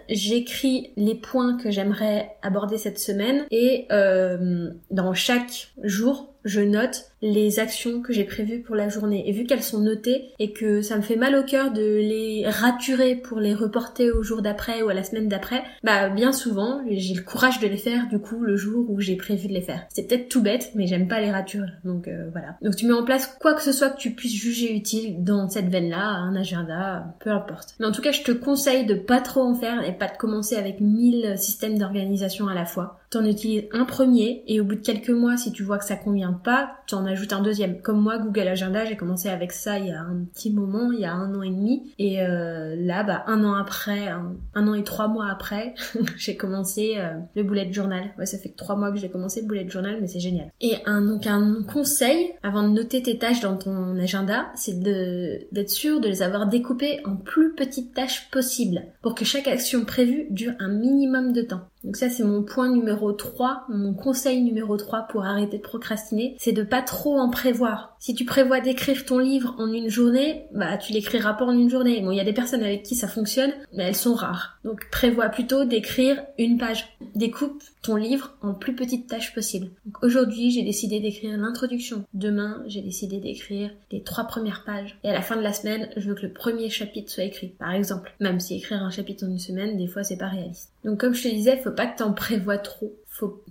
j'écris 0.09 0.91
les 0.95 1.15
points 1.15 1.57
que 1.57 1.71
j'aimerais 1.71 2.35
aborder 2.41 2.77
cette 2.77 2.99
semaine 2.99 3.45
et 3.51 3.87
euh, 3.91 4.71
dans 4.89 5.13
chaque 5.13 5.73
jour, 5.83 6.33
je 6.45 6.61
note 6.61 7.10
les 7.21 7.59
actions 7.59 8.01
que 8.01 8.13
j'ai 8.13 8.23
prévues 8.23 8.61
pour 8.61 8.75
la 8.75 8.89
journée. 8.89 9.27
Et 9.27 9.31
vu 9.31 9.45
qu'elles 9.45 9.63
sont 9.63 9.81
notées 9.81 10.31
et 10.39 10.53
que 10.53 10.81
ça 10.81 10.97
me 10.97 11.01
fait 11.01 11.15
mal 11.15 11.35
au 11.35 11.43
cœur 11.43 11.71
de 11.71 11.81
les 11.81 12.43
raturer 12.47 13.15
pour 13.15 13.39
les 13.39 13.53
reporter 13.53 14.11
au 14.11 14.23
jour 14.23 14.41
d'après 14.41 14.81
ou 14.81 14.89
à 14.89 14.93
la 14.93 15.03
semaine 15.03 15.27
d'après, 15.27 15.63
bah 15.83 16.09
bien 16.09 16.31
souvent 16.31 16.81
j'ai 16.89 17.13
le 17.13 17.21
courage 17.21 17.59
de 17.59 17.67
les 17.67 17.77
faire 17.77 18.07
du 18.07 18.19
coup 18.19 18.41
le 18.41 18.55
jour 18.55 18.89
où 18.89 18.99
j'ai 18.99 19.15
prévu 19.15 19.47
de 19.47 19.53
les 19.53 19.61
faire. 19.61 19.85
C'est 19.89 20.07
peut-être 20.07 20.29
tout 20.29 20.41
bête, 20.41 20.71
mais 20.75 20.87
j'aime 20.87 21.07
pas 21.07 21.21
les 21.21 21.31
raturer. 21.31 21.69
Donc 21.83 22.07
euh, 22.07 22.29
voilà. 22.31 22.57
Donc 22.61 22.75
tu 22.75 22.85
mets 22.85 22.93
en 22.93 23.03
place 23.03 23.27
quoi 23.39 23.53
que 23.53 23.61
ce 23.61 23.71
soit 23.71 23.89
que 23.89 23.97
tu 23.97 24.11
puisses 24.11 24.33
juger 24.33 24.75
utile 24.75 25.23
dans 25.23 25.49
cette 25.49 25.67
veine-là, 25.67 26.03
un 26.03 26.35
agenda, 26.35 27.15
peu 27.19 27.29
importe. 27.29 27.75
Mais 27.79 27.85
en 27.85 27.91
tout 27.91 28.01
cas, 28.01 28.11
je 28.11 28.23
te 28.23 28.31
conseille 28.31 28.85
de 28.85 28.95
pas 28.95 29.21
trop 29.21 29.41
en 29.41 29.55
faire 29.55 29.87
et 29.87 29.93
pas 29.93 30.07
de 30.07 30.17
commencer 30.17 30.55
avec 30.55 30.79
mille 30.79 31.37
systèmes 31.37 31.77
d'organisation 31.77 32.47
à 32.47 32.53
la 32.53 32.65
fois. 32.65 32.99
T'en 33.09 33.25
utilises 33.25 33.65
un 33.73 33.83
premier 33.83 34.43
et 34.47 34.61
au 34.61 34.63
bout 34.63 34.75
de 34.75 34.81
quelques 34.81 35.09
mois, 35.09 35.35
si 35.35 35.51
tu 35.51 35.63
vois 35.63 35.77
que 35.77 35.85
ça 35.85 35.97
convient 35.97 36.31
pas, 36.31 36.77
tu 36.87 36.95
en 37.11 37.13
ajoutes 37.13 37.33
un 37.33 37.41
deuxième. 37.41 37.81
Comme 37.81 37.99
moi, 37.99 38.17
Google 38.17 38.47
Agenda, 38.47 38.85
j'ai 38.85 38.95
commencé 38.95 39.29
avec 39.29 39.51
ça 39.51 39.79
il 39.79 39.87
y 39.87 39.91
a 39.91 40.01
un 40.01 40.23
petit 40.33 40.51
moment, 40.51 40.91
il 40.91 40.99
y 40.99 41.05
a 41.05 41.13
un 41.13 41.33
an 41.35 41.41
et 41.41 41.49
demi. 41.49 41.93
Et 41.99 42.21
euh, 42.21 42.75
là, 42.77 43.03
bah, 43.03 43.23
un 43.27 43.43
an 43.43 43.53
après, 43.53 44.07
un, 44.07 44.67
an 44.67 44.73
et 44.73 44.83
trois 44.83 45.07
mois 45.07 45.27
après, 45.29 45.73
j'ai 46.17 46.35
commencé 46.35 46.95
euh, 46.97 47.13
le 47.35 47.43
bullet 47.43 47.71
journal. 47.71 48.11
Ouais, 48.17 48.25
ça 48.25 48.37
fait 48.37 48.49
que 48.49 48.57
trois 48.57 48.75
mois 48.75 48.91
que 48.91 48.97
j'ai 48.97 49.09
commencé 49.09 49.41
le 49.41 49.47
bullet 49.47 49.67
journal, 49.69 49.97
mais 49.99 50.07
c'est 50.07 50.19
génial. 50.19 50.51
Et 50.61 50.75
donc 50.87 51.27
un 51.27 51.63
conseil, 51.63 52.31
avant 52.43 52.63
de 52.63 52.69
noter 52.69 53.01
tes 53.01 53.17
tâches 53.17 53.41
dans 53.41 53.57
ton 53.57 53.97
agenda, 53.99 54.47
c'est 54.55 54.79
d'être 54.79 55.69
sûr 55.69 55.99
de 55.99 56.07
les 56.07 56.21
avoir 56.21 56.47
découpées 56.47 56.99
en 57.05 57.15
plus 57.15 57.53
petites 57.53 57.93
tâches 57.93 58.29
possibles 58.31 58.83
pour 59.01 59.15
que 59.15 59.25
chaque 59.25 59.47
action 59.47 59.85
prévue 59.85 60.27
dure 60.29 60.53
un 60.59 60.69
minimum 60.69 61.33
de 61.33 61.41
temps. 61.41 61.61
Donc 61.83 61.95
ça 61.97 62.09
c'est 62.09 62.23
mon 62.23 62.43
point 62.43 62.69
numéro 62.69 63.11
3, 63.11 63.65
mon 63.69 63.93
conseil 63.93 64.43
numéro 64.43 64.77
3 64.77 65.07
pour 65.09 65.25
arrêter 65.25 65.57
de 65.57 65.63
procrastiner, 65.63 66.35
c'est 66.39 66.51
de 66.51 66.63
pas 66.63 66.81
trop 66.81 67.17
en 67.17 67.29
prévoir. 67.29 67.90
Si 68.03 68.15
tu 68.15 68.25
prévois 68.25 68.61
d'écrire 68.61 69.05
ton 69.05 69.19
livre 69.19 69.53
en 69.59 69.71
une 69.71 69.87
journée, 69.87 70.47
bah 70.55 70.75
tu 70.75 70.91
l'écriras 70.91 71.33
pas 71.33 71.45
en 71.45 71.51
une 71.51 71.69
journée. 71.69 72.01
Bon, 72.01 72.09
il 72.09 72.17
y 72.17 72.19
a 72.19 72.23
des 72.23 72.33
personnes 72.33 72.63
avec 72.63 72.81
qui 72.81 72.95
ça 72.95 73.07
fonctionne, 73.07 73.53
mais 73.73 73.83
elles 73.83 73.95
sont 73.95 74.15
rares. 74.15 74.57
Donc 74.65 74.89
prévois 74.89 75.29
plutôt 75.29 75.65
d'écrire 75.65 76.19
une 76.39 76.57
page. 76.57 76.97
Découpe 77.13 77.61
ton 77.83 77.97
livre 77.97 78.35
en 78.41 78.55
plus 78.55 78.73
petites 78.73 79.05
tâches 79.05 79.35
possibles. 79.35 79.69
Aujourd'hui, 80.01 80.49
j'ai 80.49 80.63
décidé 80.63 80.99
d'écrire 80.99 81.37
l'introduction. 81.37 82.03
Demain, 82.15 82.63
j'ai 82.65 82.81
décidé 82.81 83.19
d'écrire 83.19 83.69
les 83.91 84.01
trois 84.01 84.23
premières 84.23 84.63
pages. 84.63 84.97
Et 85.03 85.09
à 85.09 85.13
la 85.13 85.21
fin 85.21 85.37
de 85.37 85.43
la 85.43 85.53
semaine, 85.53 85.87
je 85.95 86.09
veux 86.09 86.15
que 86.15 86.25
le 86.25 86.33
premier 86.33 86.71
chapitre 86.71 87.11
soit 87.11 87.25
écrit, 87.25 87.49
par 87.49 87.71
exemple. 87.71 88.15
Même 88.19 88.39
si 88.39 88.55
écrire 88.55 88.81
un 88.81 88.89
chapitre 88.89 89.25
en 89.25 89.29
une 89.29 89.37
semaine, 89.37 89.77
des 89.77 89.85
fois, 89.85 90.03
c'est 90.03 90.17
pas 90.17 90.29
réaliste. 90.29 90.71
Donc 90.83 90.99
comme 90.99 91.13
je 91.13 91.21
te 91.21 91.27
disais, 91.27 91.57
faut 91.57 91.69
pas 91.69 91.85
que 91.85 91.99
t'en 91.99 92.13
prévois 92.13 92.57
trop. 92.57 92.95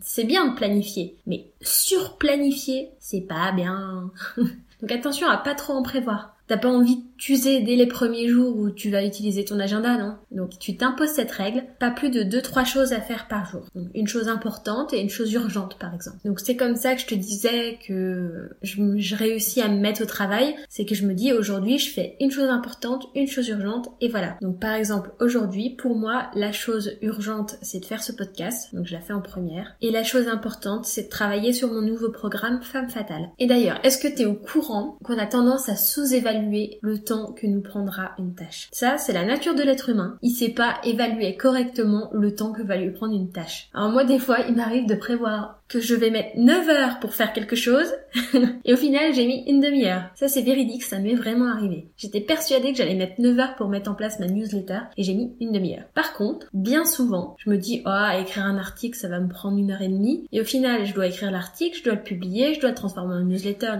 C'est 0.01 0.25
bien 0.25 0.49
de 0.49 0.57
planifier, 0.57 1.17
mais 1.27 1.51
surplanifier, 1.61 2.91
c'est 2.99 3.21
pas 3.21 3.53
bien. 3.53 4.11
Donc 4.81 4.91
attention 4.91 5.29
à 5.29 5.37
pas 5.37 5.55
trop 5.55 5.75
en 5.75 5.83
prévoir. 5.83 6.35
T'as 6.51 6.57
pas 6.57 6.69
envie 6.69 6.97
de 6.97 7.03
t'user 7.17 7.61
dès 7.61 7.77
les 7.77 7.87
premiers 7.87 8.27
jours 8.27 8.57
où 8.57 8.71
tu 8.71 8.91
vas 8.91 9.05
utiliser 9.05 9.45
ton 9.45 9.61
agenda, 9.61 9.97
non? 9.97 10.17
Donc 10.33 10.59
tu 10.59 10.77
t'imposes 10.77 11.11
cette 11.11 11.31
règle, 11.31 11.63
pas 11.79 11.93
plus 11.93 12.11
de 12.11 12.25
2-3 12.25 12.67
choses 12.67 12.93
à 12.93 13.01
faire 13.01 13.29
par 13.29 13.49
jour. 13.49 13.69
Donc 13.77 13.87
une 13.95 14.09
chose 14.09 14.27
importante 14.27 14.93
et 14.93 15.01
une 15.01 15.11
chose 15.11 15.33
urgente 15.33 15.79
par 15.79 15.95
exemple. 15.95 16.17
Donc 16.25 16.41
c'est 16.41 16.57
comme 16.57 16.75
ça 16.75 16.97
que 16.97 17.03
je 17.03 17.07
te 17.07 17.15
disais 17.15 17.79
que 17.87 18.51
je, 18.63 19.15
réussis 19.15 19.61
à 19.61 19.69
me 19.69 19.79
mettre 19.79 20.03
au 20.03 20.07
travail, 20.07 20.57
c'est 20.69 20.85
que 20.85 20.97
je 20.97 21.07
me 21.07 21.15
dis 21.15 21.33
aujourd'hui 21.33 21.79
je 21.79 21.93
fais 21.93 22.17
une 22.19 22.33
chose 22.33 22.49
importante, 22.49 23.07
une 23.15 23.29
chose 23.29 23.47
urgente 23.47 23.91
et 24.01 24.09
voilà. 24.09 24.37
Donc 24.43 24.59
par 24.59 24.75
exemple 24.75 25.13
aujourd'hui 25.21 25.71
pour 25.71 25.95
moi 25.95 26.33
la 26.35 26.51
chose 26.51 26.99
urgente 27.01 27.59
c'est 27.63 27.79
de 27.79 27.85
faire 27.85 28.03
ce 28.03 28.11
podcast, 28.11 28.75
donc 28.75 28.87
je 28.87 28.95
la 28.95 29.01
fais 29.01 29.13
en 29.13 29.23
première. 29.23 29.77
Et 29.83 29.93
la 29.93 30.03
chose 30.03 30.27
importante 30.27 30.85
c'est 30.85 31.05
de 31.05 31.09
travailler 31.11 31.53
sur 31.53 31.73
mon 31.73 31.81
nouveau 31.81 32.11
programme 32.11 32.61
Femme 32.61 32.91
Fatale. 32.91 33.31
Et 33.39 33.47
d'ailleurs, 33.47 33.79
est-ce 33.85 33.99
que 33.99 34.13
tu 34.13 34.23
es 34.23 34.27
au 34.27 34.35
courant 34.35 34.99
qu'on 35.05 35.17
a 35.17 35.27
tendance 35.27 35.69
à 35.69 35.77
sous-évaluer 35.77 36.40
le 36.81 36.99
temps 36.99 37.33
que 37.33 37.47
nous 37.47 37.61
prendra 37.61 38.13
une 38.19 38.35
tâche. 38.35 38.69
Ça, 38.73 38.99
c'est 38.99 39.13
la 39.13 39.25
nature 39.25 39.55
de 39.55 39.63
l'être 39.63 39.89
humain. 39.89 40.19
Il 40.23 40.31
sait 40.31 40.51
pas 40.51 40.77
évaluer 40.85 41.37
correctement 41.37 42.11
le 42.13 42.35
temps 42.35 42.53
que 42.53 42.63
va 42.63 42.77
lui 42.77 42.91
prendre 42.91 43.15
une 43.15 43.31
tâche. 43.31 43.69
Alors 43.75 43.91
moi, 43.91 44.05
des 44.05 44.19
fois, 44.19 44.41
il 44.49 44.55
m'arrive 44.55 44.87
de 44.87 44.95
prévoir 44.95 45.61
que 45.71 45.81
je 45.81 45.95
vais 45.95 46.11
mettre 46.11 46.37
9 46.37 46.69
heures 46.69 46.99
pour 46.99 47.15
faire 47.15 47.33
quelque 47.33 47.55
chose 47.55 47.87
et 48.65 48.75
au 48.75 48.77
final 48.77 49.15
j'ai 49.15 49.27
mis 49.27 49.45
une 49.47 49.61
demi-heure. 49.61 50.11
Ça 50.17 50.27
c'est 50.27 50.43
véridique, 50.43 50.83
ça 50.83 50.99
m'est 50.99 51.15
vraiment 51.15 51.47
arrivé. 51.47 51.89
J'étais 51.97 52.21
persuadée 52.21 52.73
que 52.73 52.79
j'allais 52.79 52.97
mettre 52.97 53.21
9 53.21 53.39
heures 53.39 53.55
pour 53.55 53.69
mettre 53.69 53.89
en 53.89 53.95
place 53.95 54.19
ma 54.19 54.27
newsletter 54.27 54.81
et 54.97 55.05
j'ai 55.05 55.15
mis 55.15 55.33
une 55.41 55.53
demi-heure. 55.53 55.85
Par 55.95 56.13
contre, 56.15 56.49
bien 56.53 56.85
souvent, 56.85 57.37
je 57.39 57.49
me 57.49 57.57
dis 57.57 57.83
oh 57.87 58.21
écrire 58.21 58.47
un 58.47 58.59
article 58.59 58.99
ça 58.99 59.07
va 59.07 59.21
me 59.21 59.29
prendre 59.29 59.59
une 59.59 59.71
heure 59.71 59.81
et 59.81 59.89
demie 59.89 60.27
et 60.33 60.41
au 60.41 60.45
final 60.45 60.85
je 60.87 60.93
dois 60.93 61.07
écrire 61.07 61.31
l'article, 61.31 61.79
je 61.79 61.85
dois 61.85 61.95
le 61.95 62.03
publier, 62.03 62.55
je 62.55 62.61
dois 62.61 62.71
le 62.71 62.75
transformer 62.75 63.15
en 63.15 63.21
newsletter, 63.21 63.75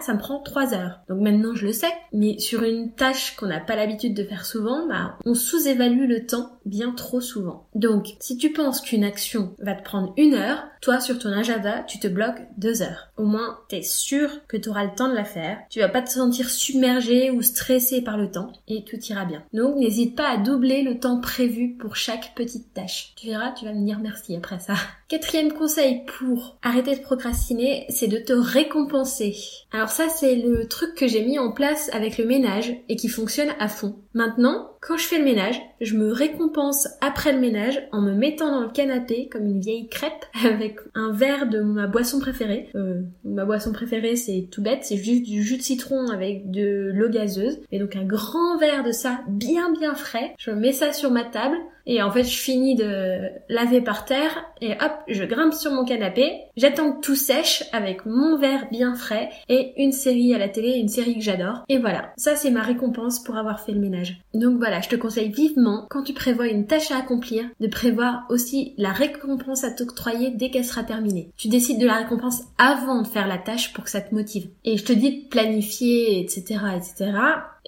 ça 0.00 0.14
me 0.14 0.18
prend 0.18 0.40
3 0.40 0.74
heures. 0.74 1.00
Donc 1.08 1.20
maintenant 1.20 1.54
je 1.54 1.66
le 1.66 1.72
mais 2.12 2.38
sur 2.38 2.62
une 2.62 2.92
tâche 2.92 3.36
qu'on 3.36 3.46
n'a 3.46 3.60
pas 3.60 3.76
l'habitude 3.76 4.14
de 4.14 4.24
faire 4.24 4.46
souvent, 4.46 4.86
bah, 4.86 5.18
on 5.24 5.34
sous-évalue 5.34 6.08
le 6.08 6.26
temps 6.26 6.58
bien 6.64 6.92
trop 6.92 7.20
souvent. 7.20 7.66
Donc 7.74 8.14
si 8.20 8.36
tu 8.36 8.52
penses 8.52 8.80
qu'une 8.80 9.04
action 9.04 9.54
va 9.58 9.74
te 9.74 9.84
prendre 9.84 10.14
une 10.16 10.34
heure, 10.34 10.64
toi 10.80 11.00
sur 11.00 11.18
ton 11.18 11.32
agenda, 11.32 11.82
tu 11.82 11.98
te 11.98 12.08
bloques 12.08 12.42
deux 12.58 12.82
heures. 12.82 13.08
Au 13.16 13.24
moins, 13.24 13.58
t'es 13.68 13.82
sûr 13.82 14.46
que 14.48 14.56
tu 14.56 14.68
auras 14.68 14.84
le 14.84 14.94
temps 14.94 15.08
de 15.08 15.14
la 15.14 15.24
faire. 15.24 15.58
Tu 15.70 15.80
vas 15.80 15.88
pas 15.88 16.02
te 16.02 16.10
sentir 16.10 16.50
submergé 16.50 17.30
ou 17.30 17.42
stressé 17.42 18.02
par 18.02 18.18
le 18.18 18.30
temps 18.30 18.52
et 18.68 18.84
tout 18.84 18.98
ira 19.08 19.24
bien. 19.24 19.42
Donc, 19.52 19.76
n'hésite 19.76 20.16
pas 20.16 20.28
à 20.28 20.36
doubler 20.36 20.82
le 20.82 20.98
temps 21.00 21.20
prévu 21.20 21.74
pour 21.78 21.96
chaque 21.96 22.34
petite 22.34 22.74
tâche. 22.74 23.14
Tu 23.16 23.28
verras, 23.28 23.52
tu 23.52 23.64
vas 23.64 23.72
me 23.72 23.84
dire 23.84 23.98
merci 23.98 24.36
après 24.36 24.58
ça. 24.58 24.74
Quatrième 25.08 25.52
conseil 25.52 26.02
pour 26.18 26.58
arrêter 26.62 26.96
de 26.96 27.02
procrastiner, 27.02 27.86
c'est 27.88 28.08
de 28.08 28.18
te 28.18 28.32
récompenser. 28.32 29.36
Alors 29.72 29.88
ça, 29.88 30.08
c'est 30.08 30.36
le 30.36 30.66
truc 30.66 30.94
que 30.94 31.06
j'ai 31.06 31.24
mis 31.24 31.38
en 31.38 31.52
place 31.54 31.88
avec 31.92 32.18
le 32.18 32.26
ménage 32.26 32.74
et 32.88 32.96
qui 32.96 33.08
fonctionne 33.08 33.50
à 33.58 33.68
fond. 33.68 33.96
Maintenant, 34.12 34.72
quand 34.80 34.96
je 34.96 35.06
fais 35.06 35.18
le 35.18 35.24
ménage, 35.24 35.60
je 35.80 35.96
me 35.96 36.12
récompense 36.12 36.88
après 37.00 37.32
le 37.32 37.40
ménage 37.40 37.80
en 37.92 38.00
me 38.00 38.12
mettant 38.12 38.50
dans 38.50 38.60
le 38.60 38.70
canapé 38.70 39.28
comme 39.30 39.46
une 39.46 39.60
vieille 39.60 39.88
crêpe 39.88 40.24
avec 40.44 40.78
un 40.94 41.12
verre 41.12 41.48
de 41.48 41.60
ma 41.60 41.86
boisson 41.86 42.20
préférée. 42.20 42.68
Euh, 42.74 43.00
ma 43.24 43.44
boisson 43.44 43.72
préférée, 43.72 44.16
c'est 44.16 44.48
tout 44.50 44.62
bête, 44.62 44.80
c'est 44.82 44.96
juste 44.96 45.24
du 45.24 45.42
jus 45.42 45.56
de 45.56 45.62
citron 45.62 46.08
avec 46.08 46.50
de 46.50 46.90
l'eau 46.92 47.08
gazeuse. 47.08 47.60
Et 47.72 47.78
donc 47.78 47.96
un 47.96 48.04
grand 48.04 48.58
verre 48.58 48.84
de 48.84 48.92
ça 48.92 49.20
bien 49.28 49.72
bien 49.72 49.94
frais. 49.94 50.34
Je 50.38 50.50
mets 50.50 50.72
ça 50.72 50.92
sur 50.92 51.10
ma 51.10 51.24
table 51.24 51.56
et 51.86 52.02
en 52.02 52.10
fait, 52.10 52.24
je 52.24 52.38
finis 52.38 52.74
de 52.76 53.30
laver 53.48 53.80
par 53.80 54.04
terre 54.04 54.44
et 54.60 54.72
hop, 54.72 54.92
je 55.08 55.24
grimpe 55.24 55.52
sur 55.52 55.72
mon 55.72 55.84
canapé. 55.84 56.32
J'attends 56.56 56.92
que 56.92 57.00
tout 57.00 57.14
sèche 57.14 57.64
avec 57.72 58.06
mon 58.06 58.38
verre 58.38 58.66
bien 58.70 58.94
frais 58.94 59.30
et 59.48 59.72
une 59.76 59.92
série 59.92 60.34
à 60.34 60.38
la 60.38 60.48
télé, 60.48 60.78
une 60.78 60.88
série 60.88 61.16
que 61.16 61.24
j'adore. 61.24 61.64
Et 61.68 61.78
voilà, 61.78 62.12
ça 62.16 62.36
c'est 62.36 62.50
ma 62.50 62.62
récompense 62.62 63.22
pour 63.22 63.36
avoir 63.36 63.60
fait 63.60 63.72
le 63.72 63.80
ménage. 63.80 64.20
Donc 64.32 64.58
voilà, 64.58 64.80
je 64.80 64.88
te 64.88 64.96
conseille 64.96 65.30
vivement, 65.30 65.86
quand 65.90 66.02
tu 66.02 66.14
prévois 66.14 66.48
une 66.48 66.66
tâche 66.66 66.90
à 66.90 66.98
accomplir, 66.98 67.44
de 67.60 67.68
prévoir 67.68 68.24
aussi 68.30 68.74
la 68.78 68.92
récompense 68.92 69.64
à 69.64 69.70
t'octroyer 69.70 70.30
dès 70.30 70.50
qu'elle 70.50 70.64
sera 70.64 70.84
terminée. 70.84 71.30
Tu 71.36 71.48
décides 71.48 71.80
de 71.80 71.86
la 71.86 71.96
récompense 71.96 72.42
avant 72.58 73.02
de 73.02 73.06
faire 73.06 73.26
la 73.26 73.38
tâche 73.38 73.72
pour 73.72 73.84
que 73.84 73.90
ça 73.90 74.00
te 74.00 74.14
motive. 74.14 74.48
Et 74.64 74.76
je 74.76 74.84
te 74.84 74.92
dis 74.92 75.22
de 75.22 75.28
planifier, 75.28 76.20
etc., 76.20 76.60
etc. 76.76 77.12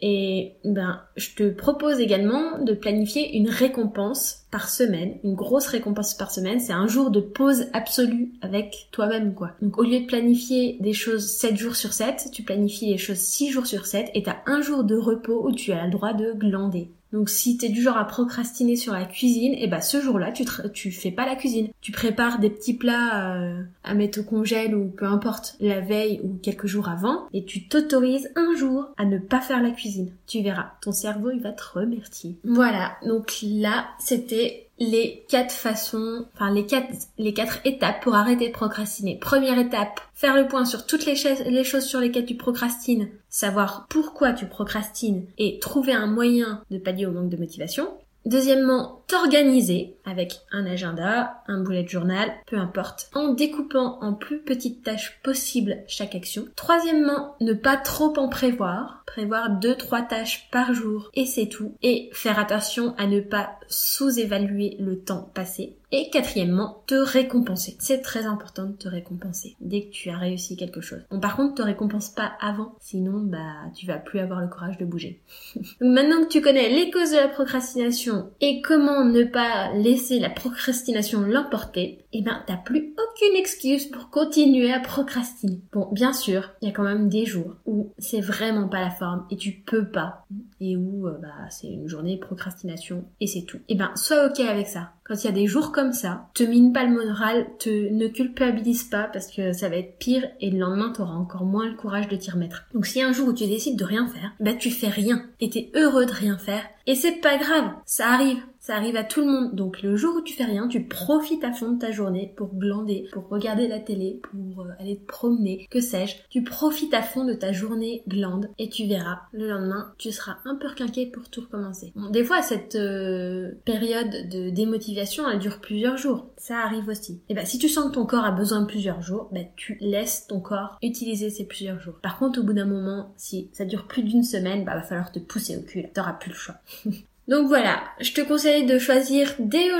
Et 0.03 0.57
ben, 0.65 1.01
je 1.17 1.35
te 1.35 1.49
propose 1.49 2.01
également 2.01 2.59
de 2.59 2.75
planifier 2.75 3.37
une 3.37 3.49
récompense 3.49 4.47
par 4.51 4.69
semaine, 4.69 5.15
une 5.25 5.35
grosse 5.35 5.67
récompense 5.67 6.15
par 6.15 6.31
semaine. 6.31 6.61
C'est 6.61 6.73
un 6.73 6.87
jour 6.87 7.11
de 7.11 7.21
pause 7.21 7.67
absolue 7.73 8.33
avec 8.43 8.89
toi-même, 8.93 9.35
quoi. 9.35 9.53
Donc, 9.63 9.79
au 9.79 9.85
lieu 9.85 10.01
de 10.01 10.07
planifier 10.07 10.77
des 10.81 10.93
choses 10.93 11.27
7 11.27 11.57
jours 11.57 11.77
sur 11.77 11.93
7, 11.93 12.29
tu 12.33 12.43
planifies 12.43 12.91
les 12.91 12.99
choses 12.99 13.19
6 13.19 13.51
jours 13.51 13.67
sur 13.67 13.87
7 13.87 14.11
et 14.15 14.23
t'as 14.23 14.37
un 14.47 14.61
jour 14.61 14.85
de 14.85 14.97
repos 14.97 15.47
où 15.47 15.53
tu 15.53 15.73
as 15.73 15.85
le 15.85 15.91
droit 15.91 16.13
de 16.13 16.33
glander. 16.33 16.91
Donc 17.17 17.31
si 17.31 17.57
t'es 17.57 17.71
du 17.71 17.81
genre 17.81 17.97
à 17.97 18.05
procrastiner 18.05 18.77
sur 18.77 18.93
la 18.93 19.07
cuisine, 19.07 19.55
et 19.55 19.61
eh 19.63 19.67
bah 19.69 19.77
ben, 19.77 19.83
ce 19.83 20.03
jour-là 20.03 20.33
tu, 20.33 20.45
tu 20.75 20.93
fais 20.93 21.11
pas 21.11 21.25
la 21.25 21.35
cuisine. 21.35 21.69
Tu 21.81 21.91
prépares 21.91 22.41
des 22.41 22.51
petits 22.51 22.75
plats 22.75 23.37
euh, 23.37 23.63
à 23.85 23.95
mettre 23.95 24.21
au 24.21 24.23
congèle 24.23 24.75
ou 24.75 24.89
peu 24.89 25.07
importe 25.07 25.57
la 25.59 25.81
veille 25.81 26.21
ou 26.23 26.39
quelques 26.43 26.67
jours 26.67 26.91
avant 26.91 27.27
et 27.33 27.47
tu 27.47 27.69
t'autorises 27.69 28.29
un 28.37 28.55
jour 28.55 28.91
à 28.99 29.07
ne 29.07 29.17
pas 29.17 29.41
faire 29.41 29.63
la 29.63 29.71
cuisine. 29.71 30.13
Tu 30.27 30.43
verras, 30.43 30.73
ton 30.83 30.93
cerveau 30.93 31.31
il 31.31 31.41
va 31.41 31.53
te 31.53 31.63
remercier. 31.73 32.37
Voilà, 32.45 32.99
donc 33.03 33.39
là 33.43 33.87
c'était 33.99 34.67
les 34.79 35.25
quatre 35.29 35.55
façons, 35.55 36.27
enfin 36.35 36.53
les 36.53 36.67
quatre, 36.67 36.93
les 37.17 37.33
quatre 37.33 37.61
étapes 37.65 38.03
pour 38.03 38.15
arrêter 38.15 38.49
de 38.49 38.53
procrastiner. 38.53 39.19
Première 39.19 39.59
étape, 39.59 40.01
faire 40.13 40.37
le 40.37 40.49
point 40.49 40.67
sur 40.67 40.85
toutes 40.85 41.07
les, 41.07 41.15
les 41.49 41.65
choses 41.65 41.85
sur 41.85 41.99
lesquelles 41.99 42.27
tu 42.27 42.35
procrastines, 42.35 43.09
savoir 43.37 43.87
pourquoi 43.91 44.33
tu 44.33 44.47
procrastines 44.47 45.27
et 45.37 45.59
trouver 45.59 45.93
un 45.93 46.07
moyen 46.07 46.63
de 46.71 46.79
pallier 46.79 47.05
au 47.05 47.13
manque 47.13 47.29
de 47.29 47.37
motivation. 47.37 47.87
Deuxièmement, 48.25 49.03
t'organiser 49.07 49.97
avec 50.05 50.41
un 50.53 50.67
agenda, 50.67 51.43
un 51.47 51.63
bullet 51.63 51.87
journal, 51.87 52.33
peu 52.47 52.57
importe, 52.57 53.11
en 53.15 53.35
découpant 53.35 53.99
en 54.01 54.15
plus 54.15 54.39
petites 54.39 54.83
tâches 54.83 55.21
possibles 55.23 55.79
chaque 55.87 56.15
action. 56.15 56.47
Troisièmement, 56.57 57.37
ne 57.41 57.53
pas 57.53 57.77
trop 57.77 58.13
en 58.19 58.29
prévoir, 58.29 59.03
prévoir 59.07 59.51
deux 59.51 59.75
trois 59.75 60.03
tâches 60.03 60.49
par 60.51 60.75
jour 60.75 61.11
et 61.15 61.27
c'est 61.27 61.49
tout. 61.49 61.75
Et 61.83 62.11
faire 62.13 62.39
attention 62.39 62.95
à 62.99 63.07
ne 63.07 63.21
pas 63.21 63.59
sous-évaluer 63.69 64.77
le 64.79 64.99
temps 64.99 65.31
passé. 65.35 65.77
Et 65.93 66.11
quatrièmement, 66.11 66.83
te 66.89 66.97
récompenser. 66.97 67.77
C'est 67.79 68.03
très 68.03 68.27
important 68.27 68.65
de 68.65 68.73
te 68.73 68.89
récompenser 68.89 69.55
dès 69.61 69.83
que 69.83 69.91
tu 69.91 70.11
as 70.11 70.19
réussi 70.19 70.57
quelque 70.57 70.81
chose. 70.81 71.05
Bon, 71.11 71.21
par 71.21 71.37
contre, 71.37 71.55
te 71.55 71.63
récompense 71.63 72.11
pas 72.11 72.33
avant, 72.41 72.75
sinon 72.81 73.21
bah 73.21 73.71
tu 73.75 73.87
vas 73.87 73.99
plus 73.99 74.19
avoir 74.19 74.41
le 74.41 74.49
courage 74.49 74.79
de 74.79 74.85
bouger. 74.85 75.21
Maintenant 75.81 76.25
que 76.25 76.29
tu 76.29 76.43
connais 76.43 76.69
les 76.69 76.91
causes 76.91 77.13
de 77.13 77.17
la 77.17 77.29
procrastination 77.29 78.31
et 78.41 78.63
comment 78.63 78.96
ne 79.05 79.25
pas 79.25 79.73
laisser 79.75 80.19
la 80.19 80.31
procrastination 80.31 81.21
l'emporter, 81.21 82.05
eh 82.13 82.23
ben 82.23 82.43
t'as 82.47 82.57
plus 82.57 82.95
aucune 82.97 83.37
excuse 83.37 83.87
pour 83.87 84.11
continuer 84.11 84.73
à 84.73 84.81
procrastiner. 84.81 85.61
Bon, 85.73 85.89
bien 85.93 86.13
sûr, 86.13 86.53
il 86.63 86.69
y 86.69 86.71
a 86.71 86.75
quand 86.75 86.83
même 86.83 87.09
des 87.09 87.27
jours 87.27 87.57
où 87.67 87.93
c'est 87.99 88.21
vraiment 88.21 88.69
pas 88.69 88.81
la 88.81 88.91
forme 88.91 89.27
et 89.31 89.37
tu 89.37 89.53
peux 89.53 89.91
pas 89.91 90.25
et 90.61 90.77
où 90.77 91.07
euh, 91.07 91.19
bah 91.21 91.49
c'est 91.51 91.69
une 91.69 91.89
journée 91.89 92.17
de 92.17 92.21
procrastination 92.21 93.05
et 93.21 93.27
c'est 93.27 93.43
tout. 93.43 93.59
Eh 93.69 93.75
ben 93.75 93.91
sois 93.95 94.27
ok 94.27 94.41
avec 94.41 94.67
ça 94.67 94.93
quand 95.07 95.15
il 95.23 95.25
y 95.27 95.29
a 95.29 95.33
des 95.33 95.47
jours 95.47 95.71
comme 95.71 95.93
ça, 95.93 96.29
te 96.35 96.43
mine 96.43 96.73
pas 96.73 96.85
le 96.85 96.93
moral, 96.93 97.47
te 97.61 97.71
ne 97.71 98.09
culpabilise 98.09 98.85
pas 98.85 99.09
parce 99.13 99.31
que 99.31 99.53
ça 99.53 99.69
va 99.69 99.77
être 99.77 99.99
pire 99.99 100.25
et 100.41 100.51
le 100.51 100.59
lendemain 100.59 100.91
t'auras 100.91 101.15
encore 101.15 101.45
moins 101.45 101.69
le 101.69 101.77
courage 101.77 102.09
de 102.09 102.17
t'y 102.17 102.31
remettre. 102.31 102.65
Donc 102.75 102.87
si 102.87 103.01
un 103.01 103.13
jour 103.13 103.29
où 103.29 103.33
tu 103.33 103.47
décides 103.47 103.79
de 103.79 103.85
rien 103.85 104.09
faire, 104.09 104.33
bah 104.41 104.55
tu 104.55 104.71
fais 104.71 104.89
rien 104.89 105.25
et 105.41 105.49
t'es 105.49 105.71
heureux 105.75 106.07
de 106.07 106.13
rien 106.13 106.39
faire 106.39 106.63
et 106.89 106.95
c'est 106.95 107.21
pas 107.21 107.37
grave, 107.37 107.71
ça 107.85 108.09
arrive. 108.09 108.43
Ça 108.67 108.75
arrive 108.75 108.97
à 108.97 109.05
tout 109.05 109.21
le 109.21 109.29
monde. 109.29 109.55
Donc 109.55 109.81
le 109.83 109.95
jour 109.95 110.17
où 110.17 110.23
tu 110.23 110.35
fais 110.35 110.43
rien, 110.43 110.67
tu 110.67 110.83
profites 110.83 111.45
à 111.45 111.53
fond 111.53 111.71
de 111.71 111.79
ta 111.79 111.93
journée 111.93 112.33
pour 112.37 112.53
glander, 112.53 113.07
pour 113.13 113.29
regarder 113.29 113.69
la 113.69 113.79
télé, 113.79 114.21
pour 114.21 114.63
euh, 114.63 114.71
aller 114.81 114.97
te 114.97 115.07
promener, 115.07 115.69
que 115.71 115.81
sais-je. 115.81 116.17
Tu 116.31 116.43
profites 116.43 116.93
à 116.93 117.01
fond 117.01 117.25
de 117.25 117.33
ta 117.33 117.53
journée 117.53 118.03
glande 118.09 118.51
et 118.59 118.69
tu 118.69 118.89
verras, 118.89 119.21
le 119.31 119.49
lendemain, 119.49 119.95
tu 119.99 120.11
seras 120.11 120.39
un 120.45 120.57
peu 120.57 120.67
requinqué 120.67 121.07
pour 121.07 121.31
tout 121.31 121.43
recommencer. 121.43 121.93
Bon, 121.95 122.11
des 122.11 122.25
fois, 122.25 122.43
cette 122.43 122.75
euh, 122.75 123.53
période 123.65 124.29
de 124.29 124.51
démotivation, 124.51 125.31
elle 125.31 125.39
dure 125.39 125.61
plusieurs 125.61 125.97
jours. 125.97 126.27
Ça 126.37 126.59
arrive 126.59 126.89
aussi. 126.89 127.21
Et 127.29 127.35
ben 127.35 127.47
si 127.47 127.59
tu 127.59 127.69
sens 127.69 127.91
que 127.91 127.95
ton 127.95 128.05
corps 128.05 128.25
a 128.25 128.33
besoin 128.33 128.63
de 128.63 128.67
plusieurs 128.67 129.01
jours, 129.01 129.29
ben 129.31 129.47
tu 129.55 129.79
laisses 129.81 130.27
ton 130.27 130.41
corps 130.41 130.77
utiliser 130.83 131.31
ces 131.31 131.45
plusieurs 131.45 131.79
jours. 131.79 132.01
Par 132.03 132.19
contre, 132.19 132.41
au 132.41 132.43
bout 132.43 132.53
d'un 132.53 132.67
moment, 132.67 133.15
si 133.17 133.49
ça 133.53 133.65
dure 133.65 133.87
plus 133.87 134.03
d'une 134.03 134.25
semaine, 134.25 134.65
bah 134.65 134.75
va 134.75 134.83
falloir 134.83 135.13
te 135.13 135.21
pousser 135.21 135.57
au 135.57 135.63
cul. 135.63 135.87
T'auras 135.95 136.15
plus 136.15 136.31
le 136.31 136.37
choix. 136.37 136.57
Donc 137.29 137.49
voilà, 137.49 137.83
je 138.01 138.13
te 138.13 138.21
conseille 138.21 138.67
de 138.67 138.79
choisir 138.79 139.35
dès, 139.41 139.73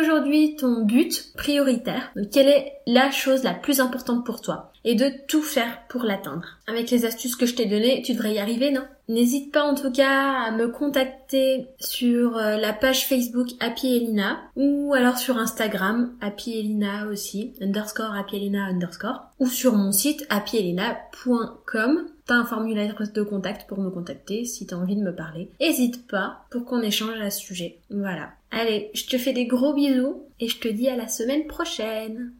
aujourd'hui 0.00 0.56
ton 0.56 0.84
but 0.84 1.32
prioritaire. 1.36 2.10
Donc 2.16 2.30
quelle 2.30 2.48
est 2.48 2.72
la 2.86 3.10
chose 3.10 3.42
la 3.42 3.52
plus 3.52 3.80
importante 3.80 4.24
pour 4.24 4.40
toi 4.40 4.72
et 4.84 4.94
de 4.94 5.10
tout 5.28 5.42
faire 5.42 5.82
pour 5.88 6.04
l'atteindre. 6.04 6.46
Avec 6.66 6.90
les 6.90 7.04
astuces 7.04 7.36
que 7.36 7.44
je 7.44 7.54
t'ai 7.54 7.66
données, 7.66 8.02
tu 8.02 8.12
devrais 8.12 8.34
y 8.34 8.38
arriver, 8.38 8.70
non? 8.70 8.84
N'hésite 9.08 9.52
pas 9.52 9.62
en 9.62 9.74
tout 9.74 9.92
cas 9.92 10.46
à 10.46 10.50
me 10.52 10.68
contacter 10.68 11.66
sur 11.78 12.36
euh, 12.36 12.56
la 12.56 12.72
page 12.72 13.06
Facebook 13.06 13.48
Happy 13.60 13.94
Elina 13.94 14.38
ou 14.56 14.94
alors 14.94 15.18
sur 15.18 15.38
Instagram 15.38 16.12
Happy 16.20 16.58
Elina 16.58 17.06
aussi, 17.06 17.54
underscore 17.60 18.14
Happy 18.14 18.36
Elina 18.36 18.64
underscore 18.64 19.30
ou 19.38 19.46
sur 19.46 19.74
mon 19.74 19.92
site 19.92 20.26
happyelina.com 20.28 22.06
T'as 22.26 22.34
un 22.34 22.44
formulaire 22.44 22.96
de 23.14 23.22
contact 23.22 23.68
pour 23.68 23.80
me 23.80 23.90
contacter 23.90 24.44
si 24.44 24.66
t'as 24.66 24.76
envie 24.76 24.96
de 24.96 25.02
me 25.02 25.14
parler. 25.14 25.48
Hésite 25.60 26.06
pas 26.08 26.44
pour 26.50 26.64
qu'on 26.64 26.82
échange 26.82 27.20
à 27.20 27.30
ce 27.30 27.40
sujet. 27.40 27.78
Voilà. 27.88 28.32
Allez, 28.50 28.90
je 28.94 29.06
te 29.06 29.16
fais 29.16 29.32
des 29.32 29.46
gros 29.46 29.74
bisous 29.74 30.22
et 30.40 30.48
je 30.48 30.58
te 30.58 30.68
dis 30.68 30.88
à 30.88 30.96
la 30.96 31.08
semaine 31.08 31.46
prochaine. 31.46 32.32